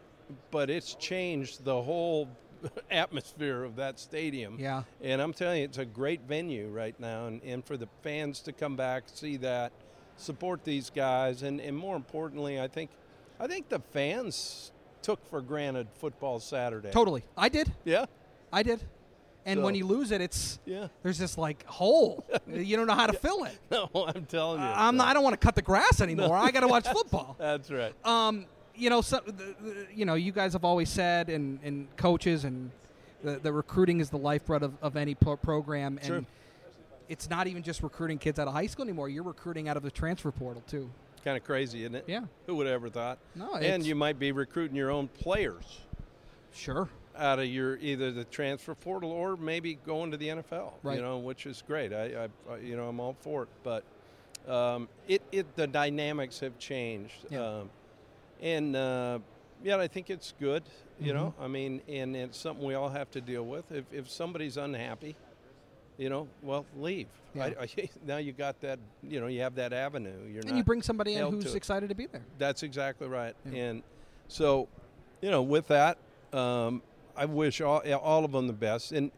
[0.51, 2.29] But it's changed the whole
[2.91, 4.57] atmosphere of that stadium.
[4.59, 4.83] Yeah.
[5.03, 7.27] And I'm telling you, it's a great venue right now.
[7.27, 9.73] And, and for the fans to come back, see that,
[10.17, 11.43] support these guys.
[11.43, 12.91] And, and more importantly, I think,
[13.39, 16.91] I think the fans took for granted football Saturday.
[16.91, 17.23] Totally.
[17.37, 17.73] I did.
[17.85, 18.07] Yeah.
[18.53, 18.83] I did.
[19.47, 20.89] And when you lose it, it's Yeah.
[21.03, 22.25] there's this like hole.
[22.53, 23.59] you don't know how to fill it.
[23.71, 24.67] No, I'm telling you.
[24.67, 26.37] I'm not, I don't want to cut the grass anymore.
[26.37, 27.35] I got to watch football.
[27.39, 27.95] That's right.
[28.05, 31.89] Um, you know, so, the, the, you know, you guys have always said, and, and
[31.97, 32.71] coaches, and
[33.25, 35.97] the, the recruiting is the lifeblood of, of any pro- program.
[35.99, 36.25] And Sure.
[37.09, 39.09] it's not even just recruiting kids out of high school anymore.
[39.09, 40.91] You're recruiting out of the transfer portal too.
[41.25, 42.05] Kind of crazy, isn't it?
[42.07, 42.21] Yeah.
[42.47, 43.19] Who would have ever thought?
[43.35, 45.81] No, And you might be recruiting your own players
[46.53, 46.89] Sure.
[47.19, 50.73] Out of your either the transfer portal or maybe going to the NFL.
[50.83, 50.97] Right.
[50.97, 51.93] You know, which is great.
[51.93, 53.49] I, I, you know, I'm all for it.
[53.63, 53.85] But
[54.47, 57.27] um, it, it, the dynamics have changed.
[57.31, 57.45] Yeah.
[57.45, 57.71] Um,
[58.41, 59.19] and uh,
[59.63, 60.63] yeah, I think it's good.
[61.01, 61.43] You know, Mm-hmm.
[61.45, 63.71] I mean, and it's something we all have to deal with.
[63.71, 65.15] If, if somebody's unhappy,
[65.97, 67.07] you know, well, leave.
[67.35, 67.45] Yeah.
[67.45, 68.81] I, I, now you got that.
[69.03, 70.11] You know, you have that avenue.
[70.33, 72.25] You're And you bring somebody in who's to excited to be there.
[72.39, 73.35] That's exactly right.
[73.51, 73.63] Yeah.
[73.63, 73.83] And
[74.29, 74.69] so,
[75.21, 75.99] you know, with that,
[76.33, 76.83] um,
[77.19, 78.93] I wish all, all of them the best.
[78.93, 79.11] And,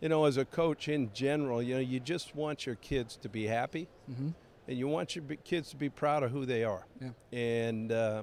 [0.00, 3.28] you know, as a coach in general, you know, you just want your kids to
[3.28, 4.28] be happy Mm-hmm.
[4.68, 6.84] and you want your kids to be proud of who they are.
[7.00, 7.10] Yeah.
[7.38, 8.22] And, uh,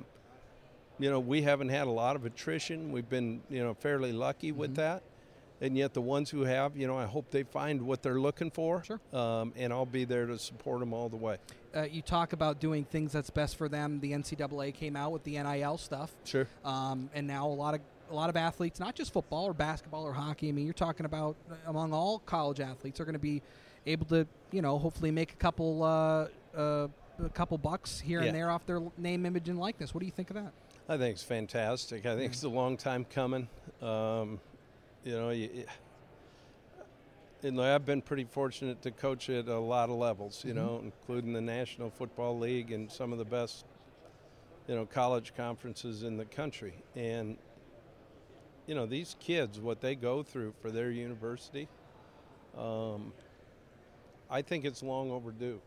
[0.99, 2.91] you know, we haven't had a lot of attrition.
[2.91, 4.81] We've been, you know, fairly lucky with Mm-hmm.
[4.81, 5.03] that.
[5.63, 8.49] And yet, the ones who have, you know, I hope they find what they're looking
[8.49, 8.83] for.
[8.83, 8.99] Sure.
[9.13, 11.37] Um, and I'll be there to support them all the way.
[11.75, 13.99] Uh, you talk about doing things that's best for them.
[13.99, 16.11] The NCAA came out with the NIL stuff.
[16.25, 16.47] Sure.
[16.65, 17.81] Um, and now a lot of
[18.11, 20.49] a lot of athletes, not just football or basketball or hockey.
[20.49, 21.35] I mean, you're talking about
[21.65, 23.41] among all college athletes are going to be
[23.85, 26.87] able to, you know, hopefully make a couple uh, uh,
[27.23, 28.27] a couple bucks here Yeah.
[28.27, 29.93] and there off their name, image, and likeness.
[29.93, 30.51] What do you think of that?
[30.89, 32.05] I think it's fantastic.
[32.05, 33.47] I think it's a long time coming.
[33.81, 34.39] Um,
[35.03, 35.65] you know, you,
[37.41, 40.43] you know, I've been pretty fortunate to coach at a lot of levels.
[40.43, 40.55] You Mhm.
[40.55, 43.65] know, including the National Football League and some of the best,
[44.67, 46.73] you know, college conferences in the country.
[46.95, 47.37] And
[48.71, 51.67] you know, these kids, what they go through for their university,
[52.57, 53.11] um,
[54.29, 55.59] I think it's long overdue.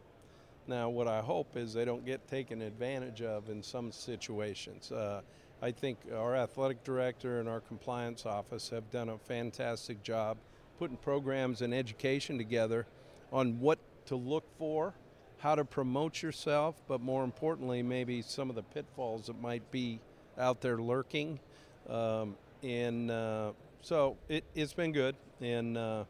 [0.67, 4.91] Now, what I hope is they don't get taken advantage of in some situations.
[4.91, 5.21] Uh,
[5.61, 10.39] I think our athletic director and our compliance office have done a fantastic job
[10.79, 12.87] putting programs and education together
[13.31, 14.95] on what to look for,
[15.41, 20.01] how to promote yourself, but more importantly, maybe some of the pitfalls that might be
[20.39, 21.39] out there lurking.
[21.87, 23.53] Um, and uh,
[23.83, 26.05] so it, it's been good, and uh,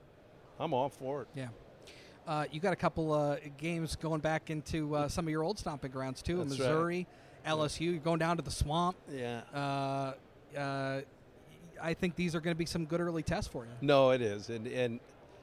[0.59, 1.29] I'm all for it.
[1.35, 1.49] Yeah.
[2.27, 5.59] Uh, you got a couple uh, games going back into uh, some of your old
[5.59, 6.39] stomping grounds too.
[6.39, 6.59] That's right.
[6.59, 7.07] Missouri,
[7.47, 7.81] LSU.
[7.81, 8.97] You're going down to the swamp.
[9.13, 9.43] Yeah.
[9.53, 11.01] Uh, uh,
[11.83, 13.73] I think these are going to be some good early tests for you.
[13.83, 15.01] No, it is, and and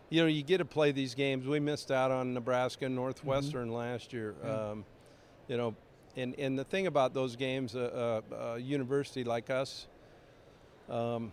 [0.10, 1.46] you know you get to play these games.
[1.46, 4.34] We missed out on Nebraska and Northwestern last year.
[4.44, 4.52] Yeah.
[4.52, 4.86] Um,
[5.48, 5.76] you know,
[6.16, 9.88] and and the thing about those games, a uh, uh, uh, university like us,
[10.90, 11.32] um,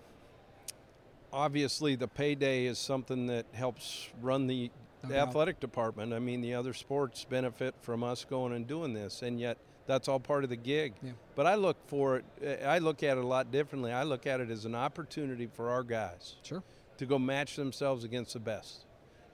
[1.32, 4.70] obviously the payday is something that helps run the
[5.08, 6.12] No athletic department.
[6.12, 10.08] I mean, the other sports benefit from us going and doing this, and yet that's
[10.08, 10.94] all part of the gig.
[11.02, 11.12] Yeah.
[11.34, 12.62] But I look for it.
[12.64, 13.92] I look at it a lot differently.
[13.92, 16.62] I look at it as an opportunity for our guys Sure.
[16.98, 18.84] to go match themselves against the best,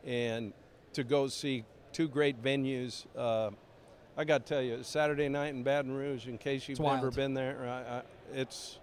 [0.04, 0.52] and
[0.92, 3.06] to go see two great venues.
[3.16, 3.50] Uh,
[4.16, 6.28] I got to tell you, Saturday night in Baton Rouge.
[6.28, 7.16] In case you've It's never wild.
[7.16, 8.02] been there, I, I,
[8.38, 8.78] it's.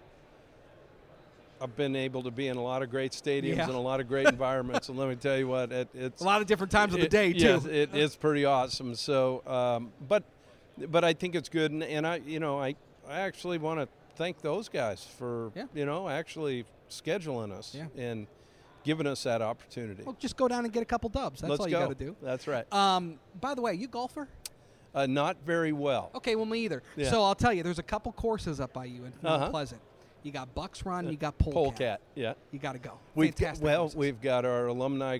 [1.62, 3.66] I've been able to be in a lot of great stadiums Yeah.
[3.66, 6.24] and a lot of great environments, and let me tell you what, it, it's A
[6.24, 7.38] lot of different times of the day, too.
[7.38, 8.94] Yes, it's pretty awesome.
[8.96, 10.24] So, um, but,
[10.88, 12.74] but I think it's good, and, and I, you know, I,
[13.08, 15.66] I actually want to thank those guys for, Yeah.
[15.74, 17.86] you know, actually scheduling us Yeah.
[17.96, 18.26] and
[18.84, 20.02] giving us that opportunity.
[20.02, 21.40] Well, just go down and get a couple dubs.
[21.40, 21.86] That's Let's all you go.
[21.86, 22.16] got to do.
[22.20, 22.70] That's right.
[22.72, 24.28] Um, by the way, you golfer?
[24.94, 26.10] Uh, not very well.
[26.16, 26.82] Okay, well, me either.
[26.96, 27.08] Yeah.
[27.08, 29.50] So I'll tell you, there's a couple courses up by you in Mount Uh-huh.
[29.50, 29.80] Pleasant.
[30.22, 31.52] You got Bucks Run, you got Pohlcat.
[31.76, 32.34] Pohlcat, yeah.
[32.52, 32.92] You got to go.
[33.14, 35.18] We Fantastic well, we've got our alumni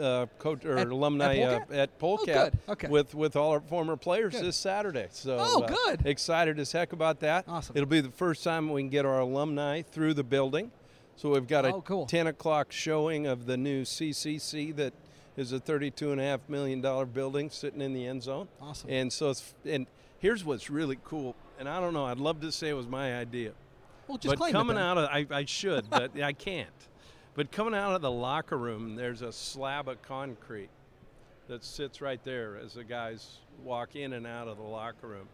[0.00, 1.74] uh, coach or At- alumni at uh, Pohlcat?
[1.78, 2.58] at Oh, Pohlcat good.
[2.68, 2.88] Okay.
[2.88, 4.44] with with all our former players Good.
[4.44, 5.06] this Saturday.
[5.10, 6.06] So Oh, uh, good.
[6.06, 7.44] excited as heck about that.
[7.46, 7.76] Awesome.
[7.76, 10.72] It'll be the first time we can get our alumni through the building.
[11.16, 12.06] So we've got a Oh, cool.
[12.06, 14.94] 10 o'clock showing of the new CCC that
[15.36, 16.80] is a $32.5 million
[17.12, 18.48] building sitting in the end zone.
[18.60, 18.88] Awesome.
[18.90, 19.86] And so it's, and
[20.18, 21.36] here's what's really cool.
[21.60, 23.52] And I don't know, I'd love to say it was my idea.
[24.12, 24.84] Well, just but it coming then.
[24.84, 26.68] out of, I, I should, but I can't.
[27.34, 30.68] But coming out of the locker room, there's a slab of concrete
[31.48, 35.28] that sits right there as the guys walk in and out of the locker room.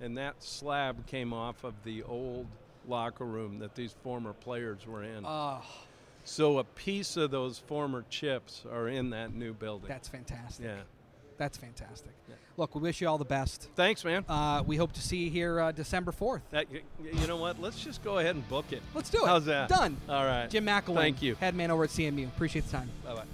[0.00, 2.48] And that slab came off of the old
[2.88, 5.24] locker room that these former players were in.
[5.24, 5.62] Oh,
[6.24, 9.86] so a piece of those former chips are in that new building.
[9.88, 10.66] that's fantastic.
[10.66, 10.80] yeah.
[11.36, 12.12] That's fantastic.
[12.56, 13.68] Look, we wish you all the best.
[13.74, 14.24] Thanks, man.
[14.28, 16.42] Uh, we hope to see you here uh, December 4th.
[16.50, 17.60] That, you know what?
[17.60, 18.80] Let's just go ahead and book it.
[18.94, 19.26] Let's do it.
[19.26, 19.68] How's that?
[19.68, 19.96] Done.
[20.08, 20.48] All right.
[20.48, 20.94] Jim McElwain.
[20.94, 21.34] Thank you.
[21.34, 22.28] Head man over at CMU.
[22.28, 22.90] Appreciate the time.
[23.04, 23.24] Bye bye.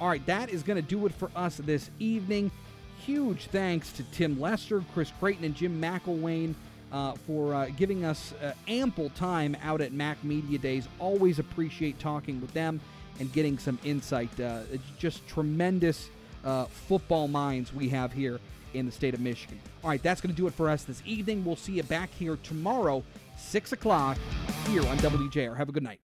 [0.00, 2.50] All right, that is going to do it for us this evening.
[3.06, 6.54] Huge thanks to Tim Lester, Chris Creighton, and Jim McElwain
[6.92, 10.88] uh, for uh, giving us uh, ample time out at MAC Media Days.
[10.98, 12.80] Always appreciate talking with them
[13.18, 14.28] and getting some insight.
[14.38, 16.10] Uh, it's just tremendous
[16.44, 18.40] uh, football minds we have here
[18.74, 19.60] in the state of Michigan.
[19.84, 21.44] All right, that's going to do it for us this evening.
[21.44, 23.02] We'll see you back here tomorrow,
[23.36, 24.16] 6 o'clock,
[24.68, 25.56] here on WJR.
[25.56, 26.00] Have a good night.